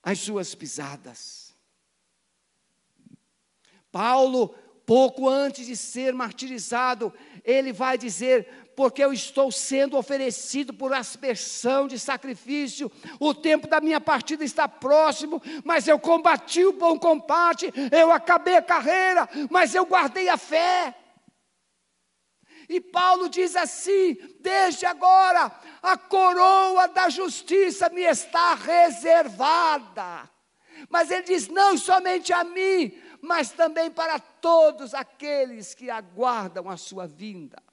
as 0.04 0.20
suas 0.20 0.54
pisadas. 0.54 1.56
Paulo, 3.92 4.50
pouco 4.86 5.28
antes 5.28 5.66
de 5.66 5.76
ser 5.76 6.14
martirizado, 6.14 7.12
ele 7.44 7.74
vai 7.74 7.98
dizer: 7.98 8.65
porque 8.76 9.04
eu 9.04 9.14
estou 9.14 9.52
sendo 9.52 9.98
oferecido 9.98 10.74
por 10.74 10.94
aspersão 10.94 11.88
de 11.88 11.98
sacrifício. 11.98 12.92
O 13.20 13.34
tempo 13.34 13.68
da 13.68 13.80
minha 13.80 14.02
partida 14.02 14.44
está 14.44 14.68
próximo, 14.68 15.42
mas 15.64 15.88
eu 15.88 15.98
combati 15.98 16.66
o 16.66 16.74
bom 16.74 17.00
combate, 17.00 17.72
eu 17.92 18.12
acabei 18.12 18.58
a 18.58 18.62
carreira, 18.62 19.28
mas 19.50 19.74
eu 19.74 19.86
guardei 19.86 20.28
a 20.28 20.38
fé. 20.38 20.94
E 22.68 22.82
Paulo 22.82 23.30
diz 23.30 23.56
assim: 23.56 24.18
desde 24.40 24.86
agora, 24.86 25.52
a 25.82 25.98
coroa 25.98 26.88
da 26.88 27.10
justiça 27.10 27.90
me 27.90 28.02
está 28.02 28.56
reservada. 28.56 30.30
Mas 30.90 31.12
ele 31.12 31.24
diz: 31.24 31.48
não 31.48 31.78
somente 31.78 32.34
a 32.34 32.44
mim, 32.44 32.92
mas 33.22 33.52
também 33.52 33.90
para 33.90 34.20
todos 34.20 34.94
aqueles 34.94 35.74
que 35.74 35.90
aguardam 35.90 36.70
a 36.70 36.76
sua 36.76 37.08
vinda. 37.08 37.65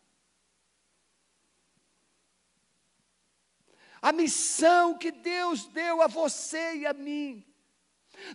A 4.02 4.10
missão 4.10 4.98
que 4.98 5.12
Deus 5.12 5.66
deu 5.66 6.02
a 6.02 6.08
você 6.08 6.78
e 6.78 6.86
a 6.86 6.92
mim 6.92 7.46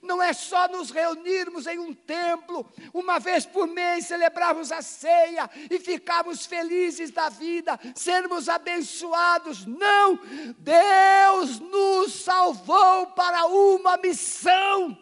Não 0.01 0.23
é 0.23 0.31
só 0.31 0.69
nos 0.69 0.91
reunirmos 0.91 1.67
em 1.67 1.77
um 1.77 1.93
templo, 1.93 2.71
uma 2.93 3.19
vez 3.19 3.45
por 3.45 3.67
mês 3.67 4.07
celebrarmos 4.07 4.71
a 4.71 4.81
ceia 4.81 5.49
e 5.69 5.77
ficarmos 5.79 6.45
felizes 6.45 7.11
da 7.11 7.27
vida, 7.27 7.77
sermos 7.93 8.47
abençoados. 8.47 9.65
Não! 9.65 10.17
Deus 10.57 11.59
nos 11.59 12.13
salvou 12.23 13.07
para 13.07 13.45
uma 13.47 13.97
missão. 13.97 14.97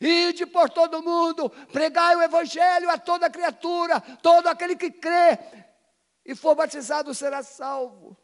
Ide 0.00 0.44
por 0.44 0.68
todo 0.68 1.02
mundo, 1.02 1.48
pregai 1.72 2.16
o 2.16 2.22
evangelho 2.22 2.90
a 2.90 2.98
toda 2.98 3.30
criatura, 3.30 4.00
todo 4.00 4.48
aquele 4.48 4.76
que 4.76 4.90
crê 4.90 5.38
e 6.24 6.34
for 6.34 6.54
batizado 6.54 7.14
será 7.14 7.42
salvo. 7.42 8.16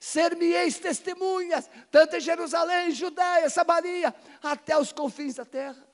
Ser-me-eis 0.00 0.78
testemunhas, 0.78 1.68
tanto 1.90 2.16
em 2.16 2.20
Jerusalém, 2.20 2.90
Judéia, 2.90 3.48
Samaria, 3.50 4.14
até 4.42 4.78
os 4.78 4.92
confins 4.92 5.34
da 5.34 5.44
terra. 5.44 5.86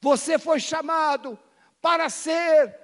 Você 0.00 0.38
foi 0.38 0.60
chamado 0.60 1.38
para 1.80 2.08
ser 2.08 2.78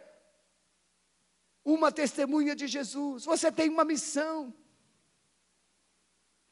uma 1.65 1.93
testemunha 1.93 2.55
de 2.55 2.67
Jesus. 2.67 3.25
Você 3.25 3.51
tem 3.53 3.69
uma 3.69 3.85
missão. 3.85 4.55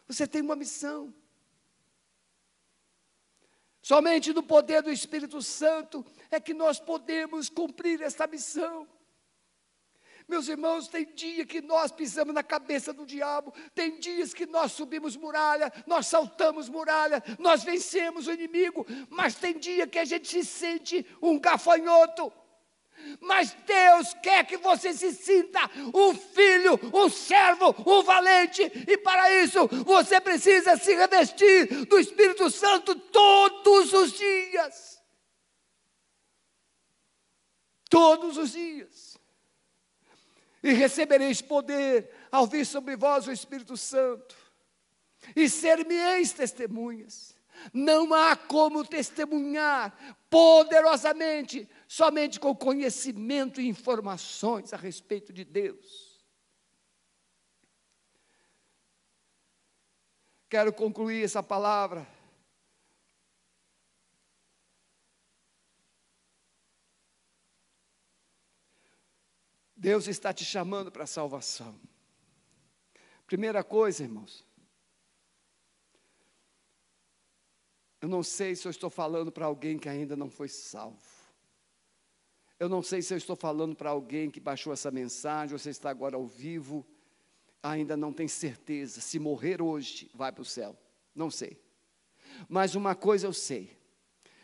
Você 0.06 0.26
tem 0.26 0.42
uma 0.42 0.56
missão. 0.56 1.14
Somente 3.82 4.32
no 4.32 4.42
poder 4.42 4.82
do 4.82 4.90
Espírito 4.90 5.40
Santo 5.40 6.04
é 6.30 6.40
que 6.40 6.54
nós 6.54 6.78
podemos 6.78 7.48
cumprir 7.48 8.00
essa 8.02 8.26
missão. 8.26 8.86
Meus 10.28 10.46
irmãos, 10.46 10.86
tem 10.86 11.04
dia 11.06 11.44
que 11.44 11.60
nós 11.60 11.90
pisamos 11.90 12.32
na 12.32 12.42
cabeça 12.44 12.92
do 12.92 13.04
diabo, 13.04 13.52
tem 13.74 13.98
dias 13.98 14.32
que 14.32 14.46
nós 14.46 14.70
subimos 14.70 15.16
muralha, 15.16 15.72
nós 15.88 16.06
saltamos 16.06 16.68
muralha, 16.68 17.20
nós 17.36 17.64
vencemos 17.64 18.28
o 18.28 18.32
inimigo, 18.32 18.86
mas 19.08 19.34
tem 19.34 19.58
dia 19.58 19.88
que 19.88 19.98
a 19.98 20.04
gente 20.04 20.28
se 20.28 20.44
sente 20.44 21.04
um 21.20 21.36
gafanhoto. 21.36 22.32
Mas 23.18 23.56
Deus 23.66 24.14
quer 24.22 24.46
que 24.46 24.56
você 24.56 24.92
se 24.92 25.12
sinta 25.12 25.68
um 25.92 26.14
filho, 26.14 26.78
um 26.94 27.08
servo, 27.08 27.74
um 27.84 28.02
valente, 28.02 28.62
e 28.86 28.96
para 28.98 29.34
isso 29.42 29.66
você 29.84 30.20
precisa 30.20 30.76
se 30.76 30.94
revestir 30.94 31.86
do 31.86 31.98
Espírito 31.98 32.48
Santo 32.50 32.94
todos 32.94 33.92
os 33.92 34.12
dias. 34.12 34.89
Todos 37.90 38.38
os 38.38 38.52
dias. 38.52 39.18
E 40.62 40.72
recebereis 40.72 41.42
poder 41.42 42.10
ao 42.30 42.46
vir 42.46 42.64
sobre 42.64 42.96
vós 42.96 43.26
o 43.26 43.32
Espírito 43.32 43.76
Santo, 43.76 44.36
e 45.34 45.48
ser-me-eis 45.48 46.32
testemunhas. 46.32 47.34
Não 47.72 48.14
há 48.14 48.36
como 48.36 48.86
testemunhar 48.86 50.16
poderosamente 50.30 51.68
somente 51.88 52.38
com 52.38 52.54
conhecimento 52.54 53.60
e 53.60 53.68
informações 53.68 54.72
a 54.72 54.76
respeito 54.76 55.32
de 55.32 55.44
Deus. 55.44 56.10
Quero 60.48 60.72
concluir 60.72 61.24
essa 61.24 61.42
palavra. 61.42 62.06
Deus 69.80 70.06
está 70.08 70.30
te 70.30 70.44
chamando 70.44 70.92
para 70.92 71.04
a 71.04 71.06
salvação. 71.06 71.74
Primeira 73.26 73.64
coisa, 73.64 74.02
irmãos, 74.02 74.44
eu 77.98 78.06
não 78.06 78.22
sei 78.22 78.54
se 78.54 78.68
eu 78.68 78.70
estou 78.70 78.90
falando 78.90 79.32
para 79.32 79.46
alguém 79.46 79.78
que 79.78 79.88
ainda 79.88 80.14
não 80.14 80.28
foi 80.28 80.48
salvo. 80.48 81.00
Eu 82.58 82.68
não 82.68 82.82
sei 82.82 83.00
se 83.00 83.14
eu 83.14 83.16
estou 83.16 83.34
falando 83.34 83.74
para 83.74 83.88
alguém 83.88 84.30
que 84.30 84.38
baixou 84.38 84.70
essa 84.70 84.90
mensagem, 84.90 85.56
você 85.56 85.70
está 85.70 85.88
agora 85.88 86.14
ao 86.14 86.26
vivo, 86.26 86.86
ainda 87.62 87.96
não 87.96 88.12
tem 88.12 88.28
certeza. 88.28 89.00
Se 89.00 89.18
morrer 89.18 89.62
hoje, 89.62 90.10
vai 90.12 90.30
para 90.30 90.42
o 90.42 90.44
céu. 90.44 90.78
Não 91.14 91.30
sei. 91.30 91.58
Mas 92.50 92.74
uma 92.74 92.94
coisa 92.94 93.26
eu 93.26 93.32
sei: 93.32 93.78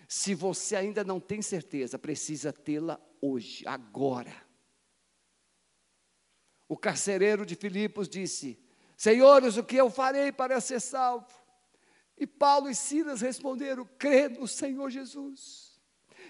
se 0.08 0.34
você 0.34 0.76
ainda 0.76 1.04
não 1.04 1.20
tem 1.20 1.42
certeza, 1.42 1.98
precisa 1.98 2.54
tê-la 2.54 2.98
hoje, 3.20 3.68
agora. 3.68 4.45
O 6.68 6.76
carcereiro 6.76 7.46
de 7.46 7.54
Filipos 7.54 8.08
disse: 8.08 8.58
Senhores, 8.96 9.56
o 9.56 9.64
que 9.64 9.76
eu 9.76 9.90
farei 9.90 10.32
para 10.32 10.60
ser 10.60 10.80
salvo? 10.80 11.26
E 12.18 12.26
Paulo 12.26 12.68
e 12.68 12.74
Silas 12.74 13.20
responderam: 13.20 13.88
crê 13.98 14.28
no 14.28 14.48
Senhor 14.48 14.90
Jesus 14.90 15.66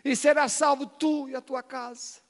e 0.05 0.15
será 0.15 0.49
salvo 0.49 0.87
tu 0.87 1.29
e 1.29 1.35
a 1.35 1.41
tua 1.41 1.63
casa. 1.63 2.21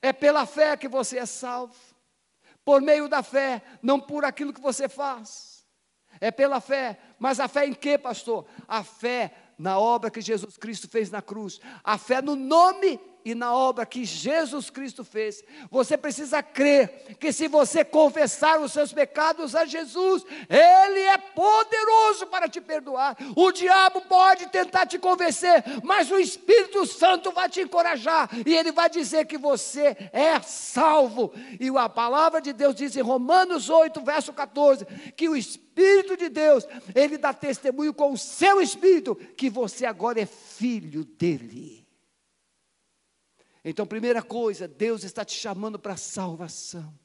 É 0.00 0.12
pela 0.12 0.46
fé 0.46 0.76
que 0.76 0.88
você 0.88 1.18
é 1.18 1.26
salvo, 1.26 1.76
por 2.64 2.80
meio 2.80 3.08
da 3.08 3.22
fé, 3.22 3.62
não 3.82 4.00
por 4.00 4.24
aquilo 4.24 4.52
que 4.52 4.60
você 4.60 4.88
faz. 4.88 5.66
É 6.20 6.30
pela 6.30 6.60
fé, 6.60 6.98
mas 7.18 7.40
a 7.40 7.48
fé 7.48 7.66
em 7.66 7.74
quê, 7.74 7.98
pastor? 7.98 8.46
A 8.68 8.82
fé 8.84 9.34
na 9.58 9.78
obra 9.78 10.10
que 10.10 10.20
Jesus 10.20 10.56
Cristo 10.56 10.88
fez 10.88 11.10
na 11.10 11.22
cruz, 11.22 11.60
a 11.84 11.98
fé 11.98 12.20
no 12.22 12.34
nome 12.34 12.98
e 13.24 13.34
na 13.34 13.54
obra 13.54 13.86
que 13.86 14.04
Jesus 14.04 14.70
Cristo 14.70 15.04
fez. 15.04 15.44
Você 15.70 15.96
precisa 15.96 16.42
crer 16.42 17.16
que 17.18 17.32
se 17.32 17.48
você 17.48 17.84
confessar 17.84 18.60
os 18.60 18.72
seus 18.72 18.92
pecados 18.92 19.54
a 19.54 19.64
Jesus, 19.64 20.24
Ele 20.48 21.00
é 21.00 21.18
poderoso 21.18 22.26
para 22.26 22.48
te 22.48 22.60
perdoar. 22.60 23.16
O 23.36 23.52
diabo 23.52 24.00
pode 24.02 24.46
tentar 24.48 24.86
te 24.86 24.98
convencer, 24.98 25.62
mas 25.82 26.10
o 26.10 26.18
Espírito 26.18 26.86
Santo 26.86 27.30
vai 27.32 27.48
te 27.48 27.60
encorajar 27.60 28.28
e 28.46 28.54
ele 28.54 28.72
vai 28.72 28.88
dizer 28.88 29.26
que 29.26 29.38
você 29.38 29.96
é 30.12 30.40
salvo. 30.40 31.32
E 31.58 31.68
a 31.76 31.88
palavra 31.88 32.40
de 32.40 32.52
Deus 32.52 32.74
diz 32.74 32.96
em 32.96 33.02
Romanos 33.02 33.68
8, 33.68 34.00
verso 34.02 34.32
14, 34.32 34.84
que 35.16 35.28
o 35.28 35.36
Espírito 35.36 36.16
de 36.16 36.28
Deus, 36.28 36.66
ele 36.94 37.16
dá 37.16 37.32
testemunho 37.32 37.94
com 37.94 38.12
o 38.12 38.18
seu 38.18 38.60
espírito 38.60 39.14
que 39.36 39.48
você 39.48 39.86
agora 39.86 40.20
é 40.20 40.26
filho 40.26 41.04
dele. 41.04 41.81
Então, 43.64 43.86
primeira 43.86 44.22
coisa, 44.22 44.66
Deus 44.66 45.04
está 45.04 45.24
te 45.24 45.34
chamando 45.34 45.78
para 45.78 45.96
salvação. 45.96 46.98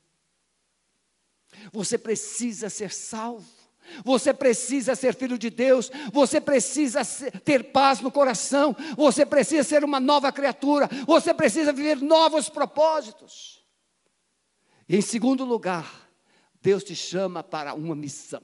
Você 1.72 1.98
precisa 1.98 2.70
ser 2.70 2.92
salvo. 2.92 3.58
Você 4.04 4.34
precisa 4.34 4.96
ser 4.96 5.16
filho 5.16 5.38
de 5.38 5.50
Deus, 5.50 5.90
você 6.12 6.42
precisa 6.42 7.02
ter 7.46 7.72
paz 7.72 8.02
no 8.02 8.12
coração, 8.12 8.76
você 8.98 9.26
precisa 9.26 9.64
ser 9.64 9.82
uma 9.82 9.98
nova 9.98 10.30
criatura, 10.30 10.90
você 11.06 11.34
precisa 11.34 11.72
viver 11.72 11.96
novos 12.02 12.50
propósitos. 12.50 13.66
E 14.90 14.98
em 14.98 15.02
segundo 15.02 15.46
lugar, 15.46 16.10
Deus 16.62 16.84
te 16.84 16.96
chama 16.96 17.44
para 17.44 17.74
uma 17.74 17.96
missão. 17.96 18.44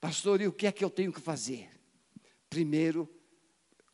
Pastor, 0.00 0.40
e 0.40 0.46
o 0.46 0.52
que 0.52 0.66
é 0.66 0.72
que 0.72 0.84
eu 0.84 0.90
tenho 0.90 1.12
que 1.12 1.20
fazer? 1.20 1.70
Primeiro, 2.48 3.08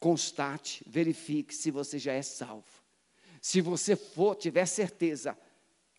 constate, 0.01 0.83
verifique 0.87 1.55
se 1.55 1.71
você 1.71 1.99
já 1.99 2.13
é 2.15 2.23
salvo. 2.23 2.65
Se 3.41 3.61
você 3.61 3.95
for, 3.95 4.35
tiver 4.35 4.67
certeza 4.67 5.39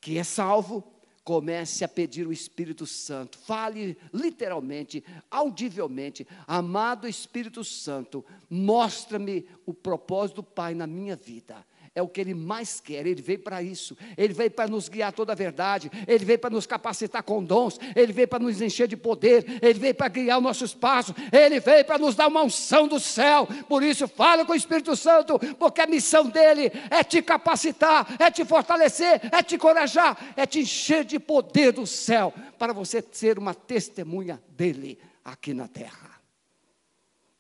que 0.01 0.17
é 0.17 0.23
salvo, 0.23 0.83
comece 1.23 1.85
a 1.85 1.87
pedir 1.87 2.27
o 2.27 2.33
Espírito 2.33 2.85
Santo. 2.87 3.37
Fale 3.37 3.95
literalmente, 4.11 5.03
audivelmente: 5.29 6.27
Amado 6.47 7.07
Espírito 7.07 7.63
Santo, 7.63 8.25
mostra-me 8.49 9.47
o 9.65 9.73
propósito 9.73 10.37
do 10.37 10.43
Pai 10.43 10.73
na 10.73 10.87
minha 10.87 11.15
vida 11.15 11.65
é 11.93 12.01
o 12.01 12.07
que 12.07 12.21
Ele 12.21 12.33
mais 12.33 12.79
quer, 12.79 13.05
Ele 13.05 13.21
veio 13.21 13.39
para 13.39 13.61
isso, 13.61 13.97
Ele 14.17 14.33
veio 14.33 14.51
para 14.51 14.69
nos 14.69 14.87
guiar 14.87 15.11
toda 15.11 15.33
a 15.33 15.35
verdade, 15.35 15.91
Ele 16.07 16.23
veio 16.23 16.39
para 16.39 16.49
nos 16.49 16.65
capacitar 16.65 17.21
com 17.23 17.43
dons, 17.43 17.77
Ele 17.95 18.13
veio 18.13 18.27
para 18.27 18.39
nos 18.39 18.61
encher 18.61 18.87
de 18.87 18.95
poder, 18.95 19.59
Ele 19.61 19.77
veio 19.77 19.95
para 19.95 20.07
guiar 20.07 20.37
o 20.37 20.41
nosso 20.41 20.63
espaço, 20.63 21.13
Ele 21.31 21.59
veio 21.59 21.83
para 21.83 21.97
nos 21.97 22.15
dar 22.15 22.27
uma 22.27 22.43
unção 22.43 22.87
do 22.87 22.99
céu, 22.99 23.47
por 23.67 23.83
isso 23.83 24.07
fala 24.07 24.45
com 24.45 24.53
o 24.53 24.55
Espírito 24.55 24.95
Santo, 24.95 25.37
porque 25.57 25.81
a 25.81 25.87
missão 25.87 26.29
dEle 26.29 26.71
é 26.89 27.03
te 27.03 27.21
capacitar, 27.21 28.15
é 28.19 28.31
te 28.31 28.45
fortalecer, 28.45 29.21
é 29.31 29.43
te 29.43 29.55
encorajar, 29.55 30.33
é 30.37 30.45
te 30.45 30.59
encher 30.59 31.03
de 31.03 31.19
poder 31.19 31.73
do 31.73 31.85
céu, 31.85 32.33
para 32.57 32.71
você 32.71 33.03
ser 33.11 33.37
uma 33.37 33.53
testemunha 33.53 34.41
dEle 34.49 34.97
aqui 35.25 35.53
na 35.53 35.67
terra. 35.67 36.21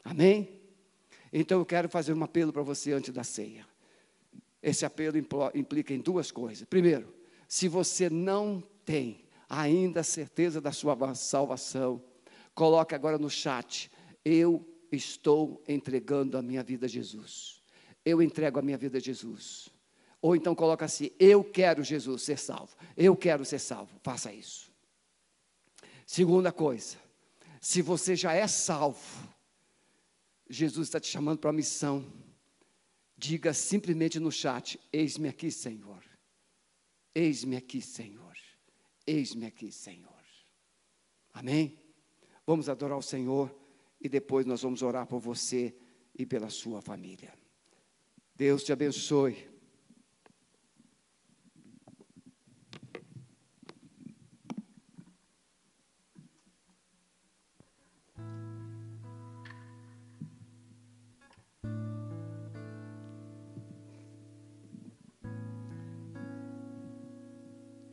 Amém? 0.03 0.59
Então 1.31 1.59
eu 1.59 1.65
quero 1.65 1.87
fazer 1.87 2.11
um 2.11 2.23
apelo 2.23 2.51
para 2.51 2.63
você 2.63 2.91
antes 2.91 3.13
da 3.13 3.23
ceia. 3.23 3.70
Esse 4.61 4.85
apelo 4.85 5.17
implica 5.53 5.93
em 5.93 5.99
duas 5.99 6.31
coisas. 6.31 6.67
Primeiro, 6.67 7.13
se 7.47 7.67
você 7.67 8.09
não 8.09 8.63
tem 8.85 9.25
ainda 9.49 10.03
certeza 10.03 10.61
da 10.61 10.71
sua 10.71 10.95
salvação, 11.15 12.01
coloque 12.53 12.95
agora 12.95 13.17
no 13.17 13.29
chat: 13.29 13.91
Eu 14.23 14.65
estou 14.91 15.63
entregando 15.67 16.37
a 16.37 16.41
minha 16.41 16.63
vida 16.63 16.85
a 16.85 16.89
Jesus. 16.89 17.61
Eu 18.05 18.21
entrego 18.21 18.59
a 18.59 18.61
minha 18.61 18.77
vida 18.77 18.97
a 18.97 19.01
Jesus. 19.01 19.69
Ou 20.21 20.35
então 20.35 20.53
coloca 20.53 20.85
assim: 20.85 21.11
Eu 21.19 21.43
quero 21.43 21.83
Jesus 21.83 22.21
ser 22.21 22.37
salvo. 22.37 22.75
Eu 22.95 23.15
quero 23.15 23.43
ser 23.43 23.59
salvo. 23.59 23.99
Faça 24.03 24.31
isso. 24.31 24.71
Segunda 26.05 26.51
coisa, 26.51 26.97
se 27.59 27.81
você 27.81 28.15
já 28.15 28.33
é 28.33 28.45
salvo, 28.45 29.27
Jesus 30.49 30.87
está 30.87 30.99
te 30.99 31.07
chamando 31.07 31.39
para 31.39 31.49
a 31.49 31.53
missão. 31.53 32.05
Diga 33.21 33.53
simplesmente 33.53 34.19
no 34.19 34.31
chat: 34.31 34.79
Eis-me 34.91 35.29
aqui, 35.29 35.51
Senhor. 35.51 36.03
Eis-me 37.13 37.55
aqui, 37.55 37.79
Senhor. 37.79 38.35
Eis-me 39.05 39.45
aqui, 39.45 39.71
Senhor. 39.71 40.25
Amém? 41.31 41.79
Vamos 42.47 42.67
adorar 42.67 42.97
o 42.97 43.01
Senhor 43.03 43.55
e 44.01 44.09
depois 44.09 44.47
nós 44.47 44.63
vamos 44.63 44.81
orar 44.81 45.05
por 45.05 45.19
você 45.19 45.71
e 46.17 46.25
pela 46.25 46.49
sua 46.49 46.81
família. 46.81 47.31
Deus 48.35 48.63
te 48.63 48.73
abençoe. 48.73 49.50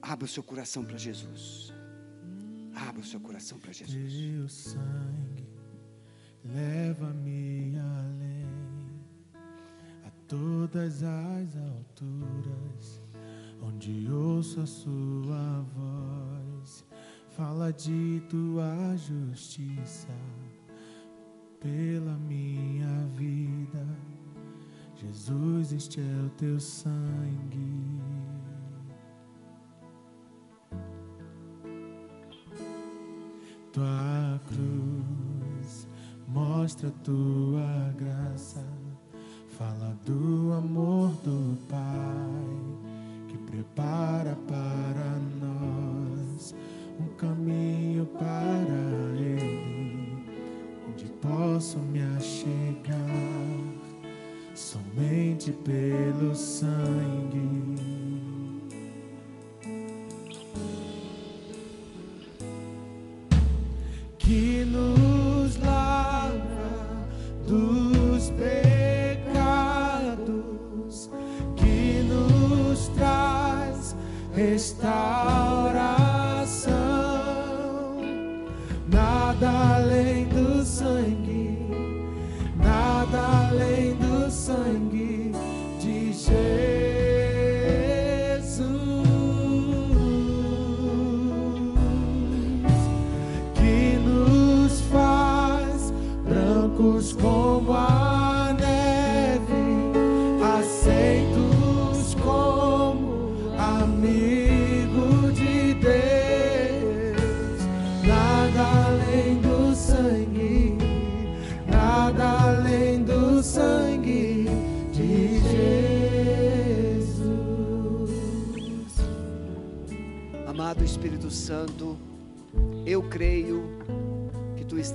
Abra 0.09 0.25
o 0.25 0.29
seu 0.29 0.43
coração 0.43 0.83
para 0.87 0.97
Jesus. 0.97 1.71
Abra 2.75 3.03
o 3.03 3.05
seu 3.05 3.21
coração 3.21 3.59
para 3.59 3.73
Jesus. 3.73 4.13
Teu 4.15 4.49
sangue 4.49 5.47
leva-me 6.43 7.75
além 7.79 8.47
a 10.07 10.11
todas 10.27 11.03
as 11.03 11.57
alturas, 11.57 13.03
onde 13.61 14.11
ouço 14.11 14.63
a 14.63 14.67
sua 14.67 15.61
voz. 15.75 16.87
Fala 17.37 17.71
de 17.71 18.23
tua 18.31 18.97
justiça 18.97 20.09
pela 21.61 22.17
minha 22.17 23.07
vida. 23.15 23.87
Jesus, 24.97 25.73
este 25.73 26.01
é 26.01 26.27
o 26.27 26.31
teu 26.31 26.59
sangue. 26.59 28.18
Tua 33.79 34.41
cruz 34.49 35.87
mostra 36.27 36.91
tua 37.05 37.95
graça, 37.97 38.65
fala 39.57 39.97
do 40.05 40.53
amor 40.53 41.13
do 41.23 41.57
Pai 41.69 43.29
que 43.29 43.39
prepara 43.39 44.37
para 44.49 45.19
nós 45.41 46.57
um 46.99 47.07
caminho 47.17 48.05
para 48.07 48.35
Ele, 49.17 50.19
onde 50.89 51.05
posso 51.23 51.79
me 51.79 52.03
achegar 52.17 52.97
somente 54.57 55.53
pelo 55.53 56.35
sangue 56.35 57.78
que 64.29 64.67
nos 64.67 64.98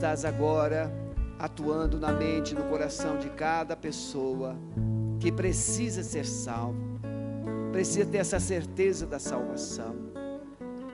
estás 0.04 0.26
agora 0.26 0.94
atuando 1.40 1.98
na 1.98 2.12
mente 2.12 2.52
e 2.52 2.56
no 2.56 2.66
coração 2.66 3.18
de 3.18 3.30
cada 3.30 3.74
pessoa 3.74 4.54
que 5.18 5.32
precisa 5.32 6.04
ser 6.04 6.26
salvo, 6.26 7.00
precisa 7.72 8.06
ter 8.06 8.18
essa 8.18 8.38
certeza 8.38 9.08
da 9.08 9.18
salvação. 9.18 9.96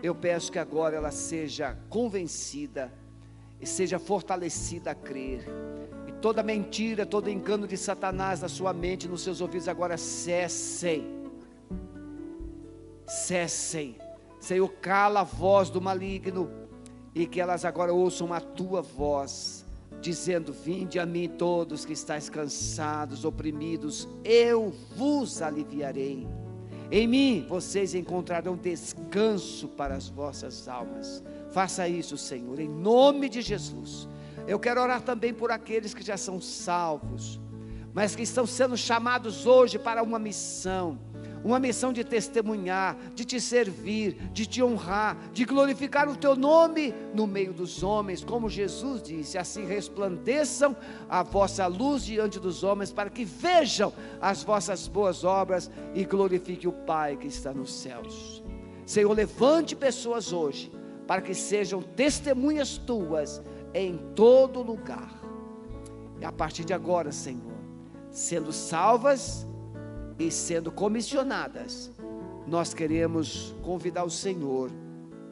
Eu 0.03 0.14
peço 0.14 0.51
que 0.51 0.60
agora 0.60 0.95
ela 0.95 1.10
seja 1.10 1.76
convencida 1.89 2.93
e 3.60 3.66
seja 3.66 3.97
fortalecida 3.97 4.91
a 4.91 4.95
crer. 4.95 5.43
E 6.07 6.12
toda 6.12 6.43
mentira, 6.43 7.03
todo 7.03 7.32
engano 7.32 7.66
de 7.66 7.78
Satanás 7.78 8.41
na 8.41 8.47
sua 8.47 8.74
mente, 8.74 9.07
nos 9.07 9.24
seus 9.24 9.41
ouvidos 9.41 9.68
agora 9.68 9.97
cessem 9.97 11.18
cessem. 13.07 13.97
Senhor, 14.39 14.70
cala 14.74 15.22
a 15.22 15.24
voz 15.24 15.72
do 15.72 15.82
maligno 15.82 16.59
e 17.20 17.28
que 17.28 17.41
elas 17.41 17.65
agora 17.65 17.93
ouçam 17.93 18.32
a 18.32 18.39
tua 18.39 18.82
voz, 18.82 19.65
dizendo: 19.99 20.53
Vinde 20.53 20.97
a 20.99 21.05
mim 21.05 21.28
todos 21.28 21.84
que 21.84 21.91
estáis 21.91 22.30
cansados, 22.30 23.26
oprimidos, 23.26 24.07
eu 24.24 24.74
vos 24.95 25.41
aliviarei. 25.41 26.26
Em 26.89 27.07
mim 27.07 27.45
vocês 27.47 27.93
encontrarão 27.93 28.55
descanso 28.55 29.67
para 29.67 29.95
as 29.95 30.07
vossas 30.07 30.70
almas. 30.70 31.22
Faça 31.51 31.89
isso, 31.89 32.17
Senhor, 32.17 32.57
em 32.57 32.70
nome 32.70 33.28
de 33.28 33.41
Jesus. 33.41 34.07
Eu 34.47 34.57
quero 34.57 34.82
orar 34.82 35.01
também 35.01 35.34
por 35.34 35.51
aqueles 35.51 35.93
que 35.93 36.01
já 36.01 36.15
são 36.15 36.39
salvos, 36.39 37.38
mas 37.93 38.15
que 38.15 38.24
estão 38.24 38.45
sendo 38.45 38.78
chamados 38.78 39.45
hoje 39.45 39.78
para 39.78 40.01
uma 40.01 40.17
missão 40.17 40.97
uma 41.44 41.60
missão 41.60 41.94
de 41.94 42.04
testemunhar, 42.04 42.98
de 43.16 43.24
te 43.26 43.40
servir, 43.40 44.14
de 44.34 44.46
te 44.46 44.62
honrar, 44.62 45.18
de 45.34 45.46
glorificar 45.46 46.10
o 46.10 46.16
teu 46.16 46.36
nome 46.36 46.94
no 47.14 47.26
meio 47.26 47.54
dos 47.54 47.84
homens, 47.84 48.24
como 48.24 48.50
Jesus 48.50 49.02
disse: 49.02 49.38
assim 49.38 49.66
resplandeçam 49.66 50.76
a 51.10 51.24
vossa 51.24 51.66
luz 51.68 52.04
diante 52.04 52.40
dos 52.40 52.64
homens, 52.64 52.92
para 52.92 53.10
que 53.10 53.24
vejam 53.24 53.94
as 54.22 54.44
vossas 54.44 54.88
boas 54.88 55.24
obras 55.24 55.70
e 55.94 56.04
glorifique 56.04 56.68
o 56.68 56.72
Pai 56.72 57.18
que 57.18 57.28
está 57.28 57.54
nos 57.54 57.74
céus. 57.74 58.44
Senhor, 58.86 59.14
levante 59.14 59.76
pessoas 59.76 60.34
hoje, 60.34 60.72
para 61.06 61.22
que 61.22 61.34
sejam 61.34 61.82
testemunhas 61.82 62.78
tuas 62.78 63.42
em 63.74 63.98
todo 64.16 64.62
lugar. 64.62 65.20
E 66.20 66.26
a 66.26 66.32
partir 66.32 66.66
de 66.66 66.74
agora, 66.74 67.12
Senhor, 67.12 67.58
sendo 68.12 68.52
salvas, 68.52 69.48
e 70.20 70.30
sendo 70.30 70.70
comissionadas, 70.70 71.89
nós 72.45 72.74
queremos 72.74 73.55
convidar 73.63 74.03
o 74.03 74.09
Senhor 74.09 74.70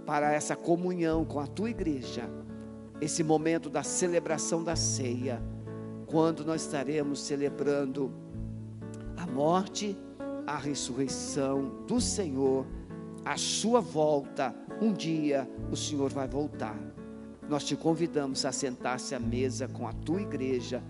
para 0.06 0.32
essa 0.34 0.56
comunhão 0.56 1.26
com 1.26 1.42
a 1.42 1.46
tua 1.46 1.70
igreja, 1.70 2.30
esse 3.02 3.22
momento 3.22 3.70
da 3.70 3.84
celebração 3.84 4.64
da 4.64 4.78
ceia, 4.78 5.44
quando 6.06 6.46
nós 6.46 6.62
estaremos 6.62 7.20
celebrando 7.20 8.14
a 9.18 9.28
morte, 9.28 9.98
a 10.48 10.58
ressurreição 10.58 11.84
do 11.86 12.00
Senhor, 12.00 12.66
a 13.26 13.36
sua 13.36 13.82
volta. 13.82 14.56
Um 14.82 14.94
dia 14.94 15.50
o 15.70 15.76
Senhor 15.76 16.10
vai 16.14 16.30
voltar. 16.30 16.80
Nós 17.50 17.66
te 17.66 17.76
convidamos 17.76 18.46
a 18.46 18.54
sentar-se 18.54 19.14
à 19.14 19.20
mesa 19.20 19.68
com 19.68 19.86
a 19.86 19.92
tua 19.92 20.22
igreja, 20.22 20.82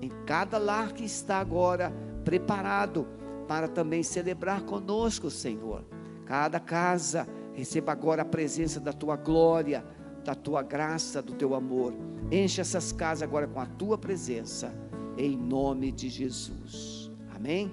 em 0.00 0.08
cada 0.24 0.56
lar 0.56 0.92
que 0.92 1.04
está 1.04 1.38
agora 1.38 1.92
preparado 2.24 3.06
para 3.50 3.66
também 3.66 4.00
celebrar 4.04 4.62
conosco, 4.62 5.28
Senhor. 5.28 5.84
Cada 6.24 6.60
casa 6.60 7.26
receba 7.52 7.90
agora 7.90 8.22
a 8.22 8.24
presença 8.24 8.78
da 8.78 8.92
tua 8.92 9.16
glória, 9.16 9.84
da 10.24 10.36
tua 10.36 10.62
graça, 10.62 11.20
do 11.20 11.34
teu 11.34 11.56
amor. 11.56 11.92
Enche 12.30 12.60
essas 12.60 12.92
casas 12.92 13.24
agora 13.24 13.48
com 13.48 13.58
a 13.58 13.66
tua 13.66 13.98
presença, 13.98 14.72
em 15.18 15.36
nome 15.36 15.90
de 15.90 16.08
Jesus. 16.08 17.10
Amém? 17.34 17.72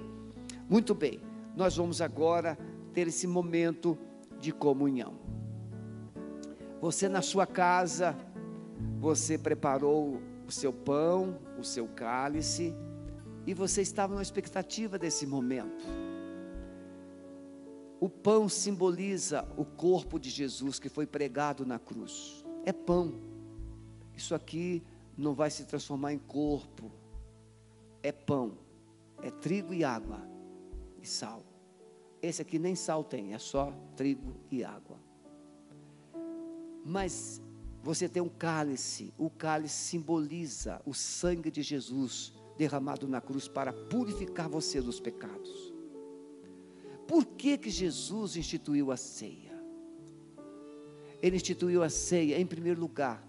Muito 0.68 0.96
bem. 0.96 1.20
nós 1.54 1.76
vamos 1.76 2.00
agora 2.00 2.58
ter 2.92 3.06
esse 3.06 3.28
momento 3.28 3.96
de 4.40 4.50
comunhão. 4.50 5.14
Você 6.80 7.08
na 7.08 7.22
sua 7.22 7.46
casa, 7.46 8.16
você 8.98 9.38
preparou 9.38 10.20
o 10.44 10.50
seu 10.50 10.72
pão, 10.72 11.38
o 11.56 11.62
seu 11.62 11.86
cálice, 11.86 12.74
e 13.48 13.54
você 13.54 13.80
estava 13.80 14.14
na 14.14 14.20
expectativa 14.20 14.98
desse 14.98 15.26
momento. 15.26 15.82
O 17.98 18.06
pão 18.06 18.46
simboliza 18.46 19.48
o 19.56 19.64
corpo 19.64 20.20
de 20.20 20.28
Jesus 20.28 20.78
que 20.78 20.90
foi 20.90 21.06
pregado 21.06 21.64
na 21.64 21.78
cruz. 21.78 22.44
É 22.66 22.74
pão. 22.74 23.14
Isso 24.14 24.34
aqui 24.34 24.82
não 25.16 25.32
vai 25.32 25.50
se 25.50 25.64
transformar 25.64 26.12
em 26.12 26.18
corpo. 26.18 26.92
É 28.02 28.12
pão. 28.12 28.58
É 29.22 29.30
trigo 29.30 29.72
e 29.72 29.82
água 29.82 30.20
e 31.00 31.06
sal. 31.06 31.42
Esse 32.20 32.42
aqui 32.42 32.58
nem 32.58 32.74
sal 32.74 33.02
tem, 33.02 33.32
é 33.32 33.38
só 33.38 33.72
trigo 33.96 34.36
e 34.50 34.62
água. 34.62 34.98
Mas 36.84 37.40
você 37.82 38.10
tem 38.10 38.22
um 38.22 38.28
cálice, 38.28 39.14
o 39.16 39.30
cálice 39.30 39.74
simboliza 39.74 40.82
o 40.84 40.92
sangue 40.92 41.50
de 41.50 41.62
Jesus 41.62 42.36
derramado 42.58 43.06
na 43.06 43.20
cruz 43.20 43.46
para 43.46 43.72
purificar 43.72 44.48
você 44.48 44.80
dos 44.80 44.98
pecados. 44.98 45.72
Por 47.06 47.24
que 47.24 47.56
que 47.56 47.70
Jesus 47.70 48.36
instituiu 48.36 48.90
a 48.90 48.96
ceia? 48.96 49.56
Ele 51.22 51.36
instituiu 51.36 51.82
a 51.82 51.88
ceia 51.88 52.38
em 52.38 52.44
primeiro 52.44 52.80
lugar 52.80 53.26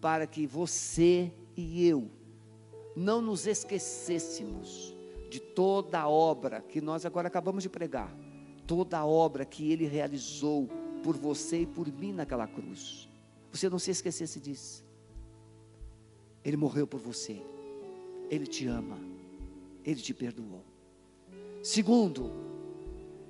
para 0.00 0.26
que 0.26 0.46
você 0.46 1.32
e 1.56 1.84
eu 1.86 2.08
não 2.96 3.20
nos 3.20 3.46
esquecêssemos 3.46 4.94
de 5.28 5.40
toda 5.40 6.00
a 6.00 6.08
obra 6.08 6.62
que 6.62 6.80
nós 6.80 7.04
agora 7.04 7.28
acabamos 7.28 7.62
de 7.62 7.68
pregar, 7.68 8.16
toda 8.66 8.98
a 8.98 9.04
obra 9.04 9.44
que 9.44 9.70
ele 9.70 9.86
realizou 9.86 10.68
por 11.02 11.16
você 11.16 11.62
e 11.62 11.66
por 11.66 11.86
mim 11.92 12.12
naquela 12.12 12.46
cruz. 12.46 13.08
Você 13.52 13.68
não 13.68 13.78
se 13.78 13.90
esquecesse 13.90 14.40
disso. 14.40 14.84
Ele 16.44 16.56
morreu 16.56 16.86
por 16.86 17.00
você. 17.00 17.42
Ele 18.30 18.46
te 18.46 18.66
ama. 18.66 18.98
Ele 19.84 20.00
te 20.00 20.12
perdoou. 20.12 20.64
Segundo, 21.62 22.30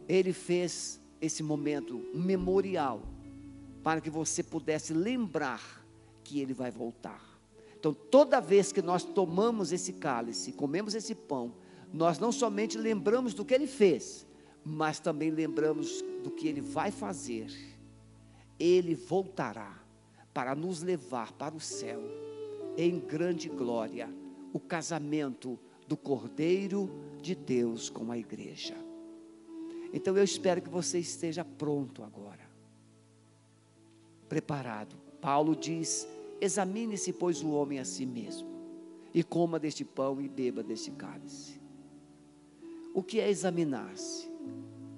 ele 0.08 0.32
fez 0.32 1.00
esse 1.20 1.42
momento 1.42 2.04
memorial 2.14 3.02
para 3.82 4.00
que 4.00 4.10
você 4.10 4.42
pudesse 4.42 4.92
lembrar 4.92 5.84
que 6.24 6.40
ele 6.40 6.52
vai 6.52 6.70
voltar. 6.70 7.22
Então, 7.78 7.94
toda 7.94 8.40
vez 8.40 8.72
que 8.72 8.82
nós 8.82 9.04
tomamos 9.04 9.72
esse 9.72 9.92
cálice, 9.94 10.52
comemos 10.52 10.94
esse 10.94 11.14
pão, 11.14 11.54
nós 11.92 12.18
não 12.18 12.32
somente 12.32 12.76
lembramos 12.76 13.34
do 13.34 13.44
que 13.44 13.54
ele 13.54 13.66
fez, 13.66 14.26
mas 14.64 14.98
também 14.98 15.30
lembramos 15.30 16.02
do 16.22 16.30
que 16.30 16.48
ele 16.48 16.60
vai 16.60 16.90
fazer. 16.90 17.50
Ele 18.58 18.94
voltará 18.94 19.80
para 20.34 20.54
nos 20.54 20.82
levar 20.82 21.32
para 21.32 21.54
o 21.54 21.60
céu 21.60 22.00
em 22.76 22.98
grande 22.98 23.48
glória 23.48 24.08
o 24.52 24.60
casamento 24.60 25.58
do 25.86 25.96
Cordeiro 25.96 26.90
de 27.20 27.34
Deus 27.34 27.88
com 27.88 28.10
a 28.12 28.18
igreja. 28.18 28.76
Então 29.92 30.16
eu 30.16 30.24
espero 30.24 30.60
que 30.60 30.68
você 30.68 30.98
esteja 30.98 31.44
pronto 31.44 32.02
agora, 32.02 32.48
preparado. 34.28 34.96
Paulo 35.20 35.56
diz: 35.56 36.06
examine-se, 36.40 37.12
pois, 37.12 37.42
o 37.42 37.50
homem 37.50 37.78
a 37.78 37.84
si 37.84 38.04
mesmo, 38.04 38.48
e 39.14 39.22
coma 39.22 39.58
deste 39.58 39.84
pão 39.84 40.20
e 40.20 40.28
beba 40.28 40.62
deste 40.62 40.90
cálice. 40.90 41.58
O 42.94 43.02
que 43.02 43.20
é 43.20 43.28
examinar-se? 43.30 44.28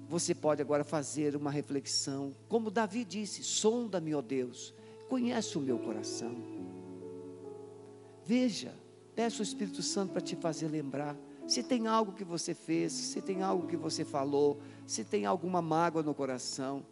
Você 0.07 0.35
pode 0.35 0.61
agora 0.61 0.83
fazer 0.83 1.37
uma 1.37 1.49
reflexão, 1.49 2.35
como 2.49 2.69
Davi 2.69 3.05
disse: 3.05 3.43
sonda-me, 3.43 4.13
ó 4.13 4.21
Deus, 4.21 4.73
conhece 5.07 5.57
o 5.57 5.61
meu 5.61 5.79
coração. 5.79 6.35
Veja, 8.25 8.73
peça 9.15 9.39
o 9.39 9.43
Espírito 9.43 9.81
Santo 9.81 10.13
para 10.13 10.21
te 10.21 10.35
fazer 10.35 10.67
lembrar. 10.67 11.15
Se 11.47 11.61
tem 11.61 11.87
algo 11.87 12.13
que 12.13 12.23
você 12.23 12.53
fez, 12.53 12.91
se 12.93 13.21
tem 13.21 13.41
algo 13.41 13.67
que 13.67 13.75
você 13.75 14.05
falou, 14.05 14.59
se 14.85 15.03
tem 15.03 15.25
alguma 15.25 15.61
mágoa 15.61 16.01
no 16.01 16.13
coração. 16.13 16.85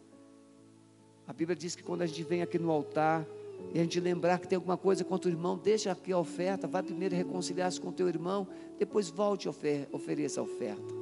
A 1.28 1.34
Bíblia 1.34 1.56
diz 1.56 1.76
que 1.76 1.84
quando 1.84 2.02
a 2.02 2.06
gente 2.06 2.24
vem 2.24 2.42
aqui 2.42 2.58
no 2.58 2.72
altar 2.72 3.26
e 3.74 3.80
a 3.80 3.84
gente 3.84 4.00
lembrar 4.00 4.40
que 4.40 4.48
tem 4.48 4.56
alguma 4.56 4.78
coisa 4.78 5.04
contra 5.04 5.30
o 5.30 5.34
irmão, 5.34 5.58
deixa 5.58 5.92
aqui 5.92 6.12
a 6.12 6.18
oferta, 6.18 6.68
vai 6.68 6.82
primeiro 6.82 7.16
reconciliar-se 7.16 7.80
com 7.80 7.90
o 7.90 7.94
teu 7.94 8.08
irmão, 8.08 8.48
depois 8.78 9.10
volte 9.10 9.46
e 9.46 9.50
ofer 9.50 9.88
ofereça 9.92 10.42
a 10.42 10.44
oferta. 10.44 10.94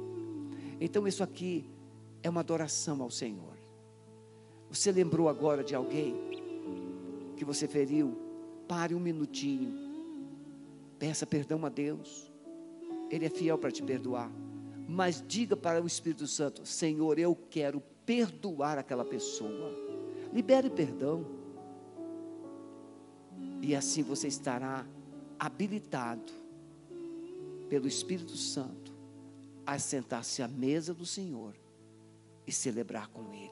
Então 0.80 1.08
isso 1.08 1.22
aqui 1.22 1.68
é 2.22 2.28
uma 2.28 2.40
adoração 2.40 3.02
ao 3.02 3.10
Senhor. 3.10 3.56
Você 4.70 4.92
lembrou 4.92 5.28
agora 5.28 5.64
de 5.64 5.74
alguém 5.74 6.14
que 7.36 7.44
você 7.44 7.66
feriu? 7.66 8.16
Pare 8.68 8.94
um 8.94 9.00
minutinho. 9.00 9.87
Peça 10.98 11.26
perdão 11.26 11.64
a 11.64 11.68
Deus. 11.68 12.32
Ele 13.10 13.26
é 13.26 13.30
fiel 13.30 13.56
para 13.56 13.70
te 13.70 13.82
perdoar. 13.82 14.30
Mas 14.88 15.22
diga 15.26 15.56
para 15.56 15.82
o 15.82 15.86
Espírito 15.86 16.26
Santo: 16.26 16.66
Senhor, 16.66 17.18
eu 17.18 17.36
quero 17.50 17.80
perdoar 18.04 18.78
aquela 18.78 19.04
pessoa. 19.04 19.72
Libere 20.32 20.70
perdão. 20.70 21.26
E 23.60 23.74
assim 23.74 24.02
você 24.02 24.28
estará 24.28 24.86
habilitado 25.38 26.32
pelo 27.68 27.86
Espírito 27.86 28.36
Santo 28.36 28.92
a 29.66 29.78
sentar-se 29.78 30.42
à 30.42 30.48
mesa 30.48 30.94
do 30.94 31.04
Senhor 31.04 31.54
e 32.46 32.52
celebrar 32.52 33.08
com 33.08 33.32
Ele. 33.34 33.50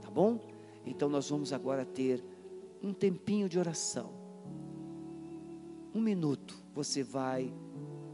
Tá 0.00 0.08
bom? 0.08 0.38
Então 0.86 1.08
nós 1.08 1.28
vamos 1.28 1.52
agora 1.52 1.84
ter 1.84 2.22
um 2.80 2.92
tempinho 2.92 3.48
de 3.48 3.58
oração. 3.58 4.27
Um 5.94 6.00
minuto. 6.00 6.56
Você 6.74 7.02
vai 7.02 7.52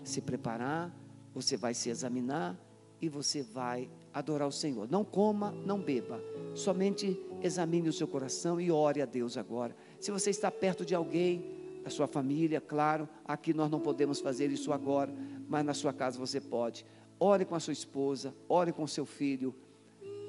se 0.02 0.20
preparar, 0.20 0.94
você 1.34 1.56
vai 1.56 1.74
se 1.74 1.90
examinar 1.90 2.58
e 3.00 3.08
você 3.08 3.42
vai 3.42 3.90
adorar 4.12 4.46
o 4.46 4.52
Senhor. 4.52 4.88
Não 4.90 5.04
coma, 5.04 5.50
não 5.50 5.80
beba. 5.80 6.20
Somente 6.54 7.20
examine 7.42 7.88
o 7.88 7.92
seu 7.92 8.06
coração 8.06 8.60
e 8.60 8.70
ore 8.70 9.02
a 9.02 9.06
Deus 9.06 9.36
agora. 9.36 9.76
Se 9.98 10.10
você 10.10 10.30
está 10.30 10.50
perto 10.50 10.84
de 10.84 10.94
alguém, 10.94 11.54
da 11.82 11.90
sua 11.90 12.06
família, 12.06 12.62
claro, 12.62 13.06
aqui 13.26 13.52
nós 13.52 13.70
não 13.70 13.78
podemos 13.78 14.20
fazer 14.20 14.50
isso 14.50 14.72
agora, 14.72 15.14
mas 15.46 15.64
na 15.64 15.74
sua 15.74 15.92
casa 15.92 16.18
você 16.18 16.40
pode. 16.40 16.86
Ore 17.20 17.44
com 17.44 17.54
a 17.54 17.60
sua 17.60 17.74
esposa, 17.74 18.34
ore 18.48 18.72
com 18.72 18.86
seu 18.86 19.04
filho 19.04 19.54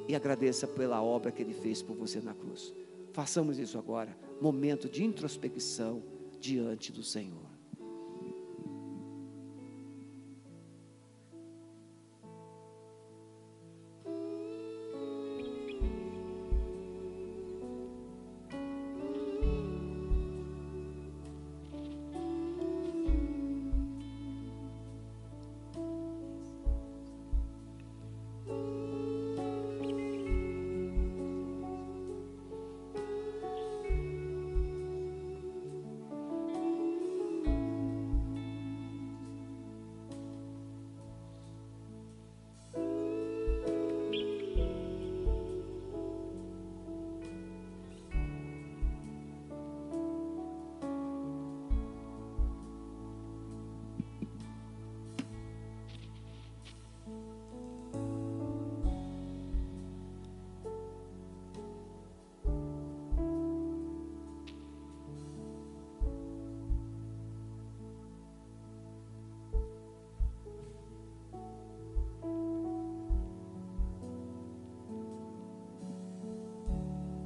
e 0.07 0.15
agradeça 0.15 0.67
pela 0.67 1.01
obra 1.01 1.31
que 1.31 1.41
ele 1.41 1.53
fez 1.53 1.81
por 1.81 1.95
você 1.95 2.19
na 2.19 2.33
cruz. 2.33 2.73
Façamos 3.13 3.57
isso 3.57 3.77
agora, 3.77 4.15
momento 4.41 4.89
de 4.89 5.05
introspecção 5.05 6.03
diante 6.39 6.91
do 6.91 7.03
Senhor. 7.03 7.54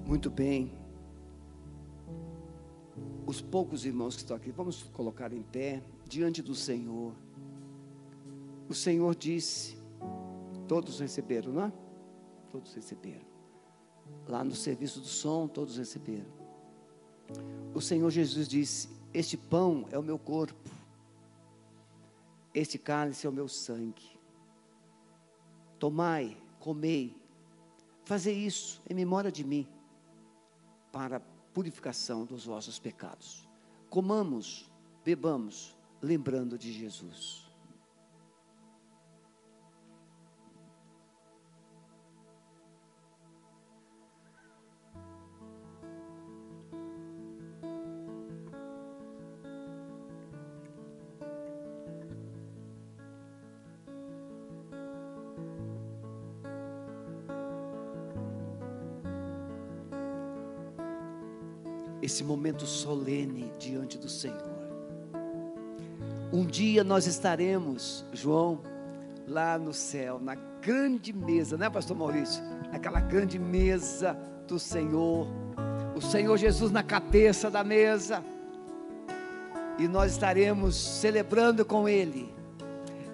Muito 0.09 0.31
bem. 0.31 0.75
Os 3.27 3.41
poucos 3.41 3.85
irmãos 3.85 4.15
que 4.15 4.23
estão 4.23 4.35
aqui, 4.35 4.49
vamos 4.49 4.81
colocar 4.91 5.31
em 5.31 5.43
pé 5.43 5.83
diante 6.03 6.41
do 6.41 6.55
Senhor. 6.55 7.13
O 8.67 8.73
Senhor 8.73 9.13
disse 9.13 9.77
Todos 10.67 10.99
receberam, 10.99 11.53
não 11.53 11.65
é? 11.65 11.73
Todos 12.49 12.73
receberam. 12.73 13.27
Lá 14.27 14.43
no 14.43 14.55
serviço 14.55 14.99
do 14.99 15.05
som, 15.05 15.47
todos 15.47 15.77
receberam. 15.77 16.31
O 17.75 17.79
Senhor 17.79 18.09
Jesus 18.09 18.47
disse: 18.47 18.89
Este 19.13 19.37
pão 19.37 19.85
é 19.91 19.99
o 19.99 20.01
meu 20.01 20.17
corpo, 20.17 20.71
este 22.51 22.79
cálice 22.79 23.27
é 23.27 23.29
o 23.29 23.33
meu 23.33 23.47
sangue. 23.47 24.17
Tomai, 25.77 26.35
comei, 26.59 27.15
fazei 28.05 28.33
isso 28.33 28.81
em 28.89 28.95
memória 28.95 29.31
de 29.31 29.43
mim, 29.43 29.67
para 30.91 31.17
a 31.17 31.21
purificação 31.53 32.25
dos 32.25 32.45
vossos 32.45 32.79
pecados. 32.79 33.47
Comamos, 33.89 34.69
bebamos, 35.03 35.75
lembrando 36.01 36.57
de 36.57 36.71
Jesus. 36.71 37.48
Esse 62.19 62.23
momento 62.25 62.65
solene 62.65 63.49
diante 63.57 63.97
do 63.97 64.09
Senhor. 64.09 64.59
Um 66.33 66.45
dia 66.45 66.83
nós 66.83 67.07
estaremos, 67.07 68.03
João, 68.11 68.59
lá 69.25 69.57
no 69.57 69.71
céu, 69.71 70.19
na 70.19 70.35
grande 70.35 71.13
mesa, 71.13 71.55
né, 71.55 71.69
Pastor 71.69 71.95
Maurício? 71.95 72.43
Aquela 72.73 72.99
grande 72.99 73.39
mesa 73.39 74.17
do 74.45 74.59
Senhor, 74.59 75.29
o 75.95 76.01
Senhor 76.01 76.35
Jesus 76.35 76.71
na 76.73 76.83
cabeça 76.83 77.49
da 77.49 77.63
mesa, 77.63 78.21
e 79.77 79.87
nós 79.87 80.11
estaremos 80.11 80.75
celebrando 80.75 81.63
com 81.63 81.87
Ele. 81.87 82.35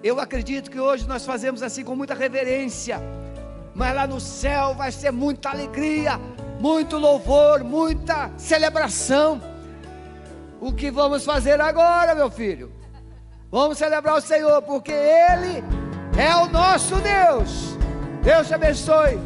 Eu 0.02 0.18
acredito 0.18 0.68
que 0.68 0.80
hoje 0.80 1.06
nós 1.06 1.24
fazemos 1.24 1.62
assim 1.62 1.84
com 1.84 1.94
muita 1.94 2.12
reverência, 2.12 3.00
mas 3.72 3.94
lá 3.94 4.04
no 4.04 4.18
céu 4.18 4.74
vai 4.74 4.90
ser 4.90 5.12
muita 5.12 5.50
alegria, 5.50 6.18
muito 6.66 6.98
louvor, 6.98 7.62
muita 7.62 8.28
celebração. 8.36 9.40
O 10.60 10.72
que 10.72 10.90
vamos 10.90 11.24
fazer 11.24 11.60
agora, 11.60 12.12
meu 12.12 12.28
filho? 12.28 12.72
Vamos 13.52 13.78
celebrar 13.78 14.16
o 14.16 14.20
Senhor, 14.20 14.60
porque 14.62 14.90
Ele 14.90 15.62
é 16.18 16.34
o 16.34 16.48
nosso 16.48 16.96
Deus. 16.96 17.76
Deus 18.20 18.48
te 18.48 18.54
abençoe. 18.54 19.16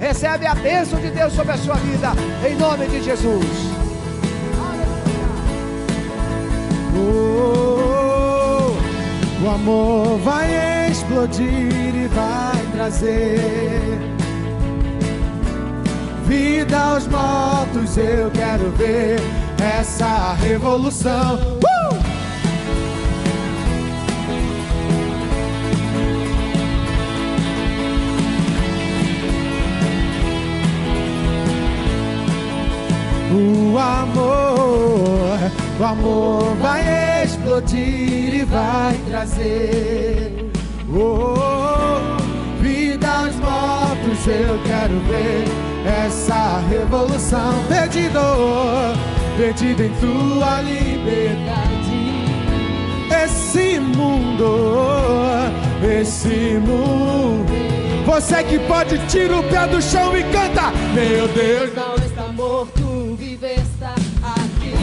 Recebe 0.00 0.46
a 0.46 0.54
bênção 0.56 1.00
de 1.00 1.10
Deus 1.10 1.32
sobre 1.32 1.52
a 1.52 1.58
sua 1.58 1.76
vida, 1.76 2.08
em 2.44 2.56
nome 2.56 2.88
de 2.88 3.00
Jesus. 3.04 3.46
Oh, 6.96 8.72
o 9.44 9.48
amor 9.48 10.18
vai 10.18 10.90
explodir 10.90 11.94
e 11.94 12.08
vai 12.08 12.66
trazer 12.72 14.19
vida 16.30 16.78
aos 16.78 17.08
mortos, 17.08 17.96
eu 17.96 18.30
quero 18.30 18.70
ver 18.76 19.18
essa 19.60 20.34
revolução. 20.34 21.58
Uh! 21.58 21.70
O 33.32 33.76
amor, 33.76 35.38
o 35.80 35.84
amor 35.84 36.54
vai 36.62 37.24
explodir 37.24 38.34
e 38.34 38.44
vai 38.44 38.94
trazer 39.08 40.48
oh, 40.94 42.62
vida 42.62 43.08
aos 43.08 43.34
mortos. 43.34 44.26
Eu 44.28 44.60
quero 44.64 45.00
ver 45.08 45.69
essa 45.84 46.58
revolução 46.68 47.64
perdido, 47.68 48.20
perdido 49.36 49.82
em 49.82 49.90
tua 49.94 50.60
liberdade. 50.60 51.70
Esse 53.24 53.80
mundo, 53.80 55.16
esse 55.82 56.58
mundo. 56.58 57.52
Você 58.06 58.42
que 58.44 58.58
pode 58.60 58.98
tira 59.06 59.38
o 59.38 59.42
pé 59.44 59.66
do 59.66 59.80
chão 59.80 60.16
e 60.16 60.22
canta, 60.24 60.70
meu 60.94 61.28
Deus 61.28 61.74
não 61.74 61.94
está 61.94 62.28
morto, 62.32 63.16
vive 63.16 63.46
está 63.46 63.94
aqui. 64.24 64.74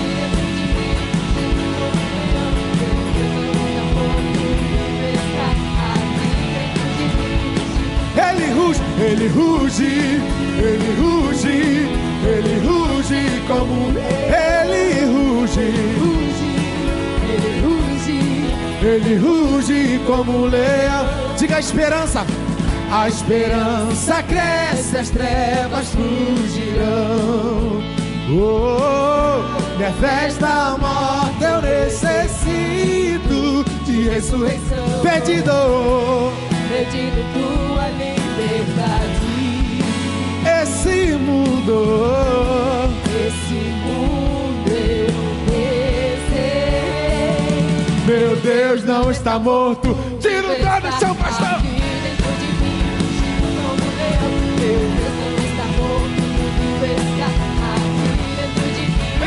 Ele 8.18 8.52
ruge, 8.54 8.82
ele 9.00 9.28
ruge 9.28 10.37
ele 10.58 10.96
ruge, 11.00 11.88
ele 12.26 12.60
ruge 12.68 13.24
como 13.48 13.94
ele 14.28 15.06
ruge, 15.06 15.70
ele 17.30 17.62
ruge, 17.62 18.20
ele 18.84 19.16
ruge 19.18 20.02
como 20.06 20.48
leão. 20.48 21.06
Diga 21.38 21.58
a 21.58 21.60
esperança, 21.60 22.26
a 22.92 23.08
esperança 23.08 24.24
cresce, 24.24 24.98
as 24.98 25.10
trevas 25.10 25.90
fugirão. 25.90 27.84
Oh, 28.30 29.40
minha 29.78 29.94
festa 29.94 30.76
morte 30.80 31.44
eu 31.44 31.62
necessito 31.62 33.64
de 33.86 34.10
ressurreição. 34.10 35.00
Pedido, 35.02 36.34
pedido 36.70 37.24
tua 37.34 37.88
liberdade 37.90 39.17
mundo, 41.28 42.90
esse 43.28 43.60
mundo 43.84 44.70
eu 44.70 45.12
desejei. 46.26 46.48
Meu 48.06 48.36
Deus 48.38 48.84
não 48.86 49.12
está 49.12 49.38
morto. 49.38 49.96
Tira 50.22 50.48
o 50.48 50.56
pé 50.56 50.82
do 50.82 50.92
chão, 51.00 51.16
pastor. 51.16 51.62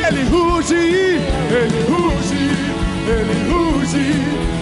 Ele 0.08 0.24
ruge, 0.24 0.74
ele 0.74 1.80
ruge, 1.88 2.44
ele 3.06 3.36
ruge, 3.50 4.06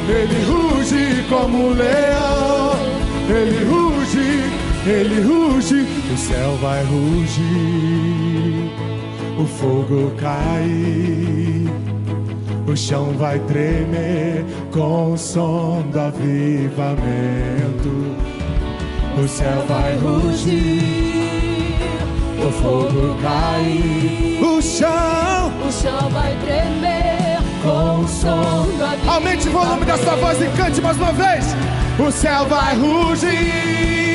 ele 0.08 0.38
ruge 0.44 1.24
como 1.28 1.68
um 1.68 1.70
leão. 1.74 2.76
Ele 3.30 3.64
ruge, 3.64 3.97
ele 4.86 5.20
ruge, 5.20 5.86
o 6.12 6.16
céu 6.16 6.56
vai 6.60 6.82
rugir, 6.84 8.70
o 9.38 9.44
fogo 9.46 10.12
cai, 10.18 11.66
o 12.66 12.76
chão 12.76 13.12
vai 13.18 13.38
tremer 13.40 14.44
com 14.72 15.12
o 15.12 15.18
som 15.18 15.82
do 15.90 16.00
avivamento. 16.00 17.38
O 19.22 19.26
céu 19.26 19.64
vai 19.66 19.96
rugir, 19.96 21.74
o 22.38 22.52
fogo 22.52 23.16
cai, 23.20 24.38
o 24.40 24.62
chão, 24.62 25.52
o 25.66 25.72
chão 25.72 26.08
vai 26.10 26.36
tremer 26.44 27.38
com 27.62 28.00
o 28.00 28.08
som 28.08 28.66
do 28.76 28.84
avivamento. 28.84 29.10
Aumente 29.10 29.48
o 29.48 29.52
volume 29.52 29.84
da 29.84 29.98
sua 29.98 30.14
voz 30.16 30.40
e 30.40 30.46
cante 30.56 30.80
mais 30.80 30.96
uma 30.96 31.12
vez. 31.12 31.46
O 31.98 32.12
céu 32.12 32.46
vai 32.46 32.76
rugir. 32.76 34.07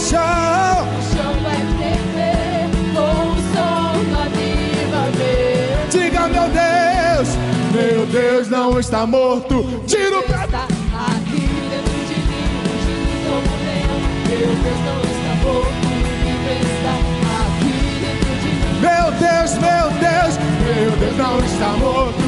Chão, 0.00 0.88
o 0.88 1.02
chão 1.12 1.32
vai 1.42 1.60
tremer 1.76 2.68
com 2.94 3.14
o 3.28 3.36
som 3.52 3.92
do 4.08 4.16
avivamento. 4.18 5.88
Diga, 5.90 6.22
meu 6.28 6.48
Deus, 6.48 7.28
meu 7.72 8.06
Deus 8.06 8.48
não 8.48 8.80
está 8.80 9.06
morto. 9.06 9.82
Tira 9.86 10.18
o 10.18 10.22
pé. 10.22 10.44
Está 10.44 10.64
aqui 10.64 11.44
dentro 11.70 11.98
de 12.08 12.16
mim, 12.28 12.48
ungido 12.70 13.14
como 13.26 13.50
leão. 13.64 14.00
Meu 14.28 14.50
Deus 14.62 14.80
não 14.86 14.98
está 15.10 15.32
morto, 15.44 15.88
vivo 16.24 16.50
está 16.64 16.94
aqui 17.44 17.72
dentro 18.00 18.32
de 18.40 18.48
mim. 18.48 18.70
Meu 18.80 19.06
Deus, 19.12 19.50
meu 19.58 19.86
Deus, 20.00 20.32
meu 20.64 20.90
Deus 20.96 21.16
não 21.16 21.34
está 21.44 21.68
morto. 21.76 22.19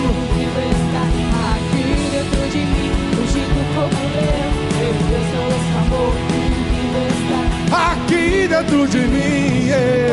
Dentro 8.63 8.87
de 8.87 8.99
mim. 8.99 9.67
yeah. 9.67 10.13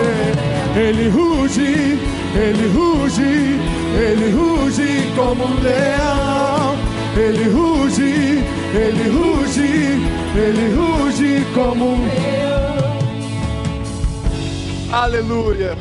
Ele 0.75 1.09
ruge, 1.09 1.99
ele 2.35 2.67
ruge, 2.73 3.59
ele 3.99 4.31
ruge 4.31 5.11
como 5.15 5.45
um 5.45 5.59
leão. 5.61 6.77
ele 7.17 7.49
ruge, 7.49 8.43
ele 8.73 9.09
ruge, 9.09 9.99
ele 10.35 10.75
ruge 10.75 11.45
como 11.53 11.93
um 11.93 12.09
Aleluia. 14.91 15.77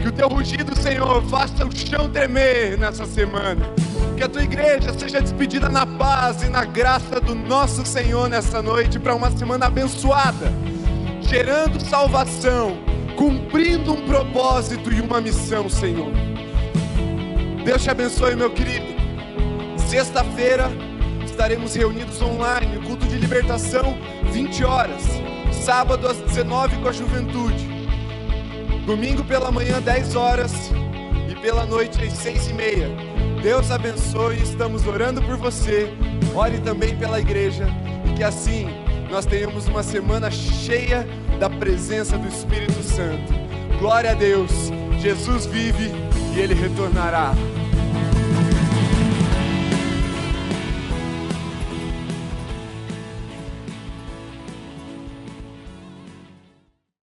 Que 0.00 0.08
o 0.08 0.12
teu 0.12 0.28
rugido, 0.28 0.76
Senhor, 0.78 1.22
faça 1.24 1.64
o 1.64 1.70
chão 1.74 2.08
tremer 2.10 2.76
nessa 2.76 3.06
semana. 3.06 3.64
Que 4.16 4.24
a 4.24 4.28
tua 4.28 4.42
igreja 4.42 4.92
seja 4.98 5.20
despedida 5.20 5.68
na 5.68 5.86
paz 5.86 6.42
e 6.42 6.48
na 6.48 6.64
graça 6.64 7.20
do 7.20 7.34
nosso 7.34 7.86
Senhor 7.86 8.28
nessa 8.28 8.60
noite 8.60 8.98
para 8.98 9.14
uma 9.14 9.30
semana 9.30 9.66
abençoada, 9.66 10.52
gerando 11.32 11.80
salvação, 11.80 12.76
cumprindo 13.16 13.94
um 13.94 14.04
propósito 14.04 14.92
e 14.92 15.00
uma 15.00 15.18
missão, 15.18 15.66
Senhor. 15.66 16.12
Deus 17.64 17.82
te 17.82 17.90
abençoe, 17.90 18.36
meu 18.36 18.50
querido. 18.50 18.84
Sexta-feira 19.78 20.70
estaremos 21.24 21.74
reunidos 21.74 22.20
online, 22.20 22.86
culto 22.86 23.06
de 23.06 23.16
libertação, 23.16 23.96
20 24.30 24.62
horas. 24.62 25.02
Sábado 25.50 26.06
às 26.06 26.18
19 26.18 26.76
com 26.82 26.88
a 26.90 26.92
juventude. 26.92 27.66
Domingo 28.84 29.24
pela 29.24 29.50
manhã, 29.50 29.80
10 29.80 30.14
horas. 30.14 30.52
E 31.30 31.34
pela 31.36 31.64
noite, 31.64 31.98
às 32.04 32.12
6 32.12 32.48
e 32.48 32.52
meia. 32.52 32.90
Deus 33.42 33.70
abençoe, 33.70 34.36
estamos 34.36 34.86
orando 34.86 35.22
por 35.22 35.38
você. 35.38 35.90
Ore 36.34 36.58
também 36.58 36.94
pela 36.94 37.18
igreja. 37.18 37.66
E 38.04 38.12
que 38.16 38.22
assim 38.22 38.66
nós 39.10 39.24
tenhamos 39.24 39.66
uma 39.66 39.82
semana 39.82 40.30
cheia 40.30 41.06
da 41.42 41.50
presença 41.50 42.16
do 42.16 42.28
Espírito 42.28 42.80
Santo. 42.84 43.32
Glória 43.80 44.12
a 44.12 44.14
Deus. 44.14 44.52
Jesus 45.00 45.44
vive 45.44 45.90
e 46.36 46.38
ele 46.38 46.54
retornará. 46.54 47.34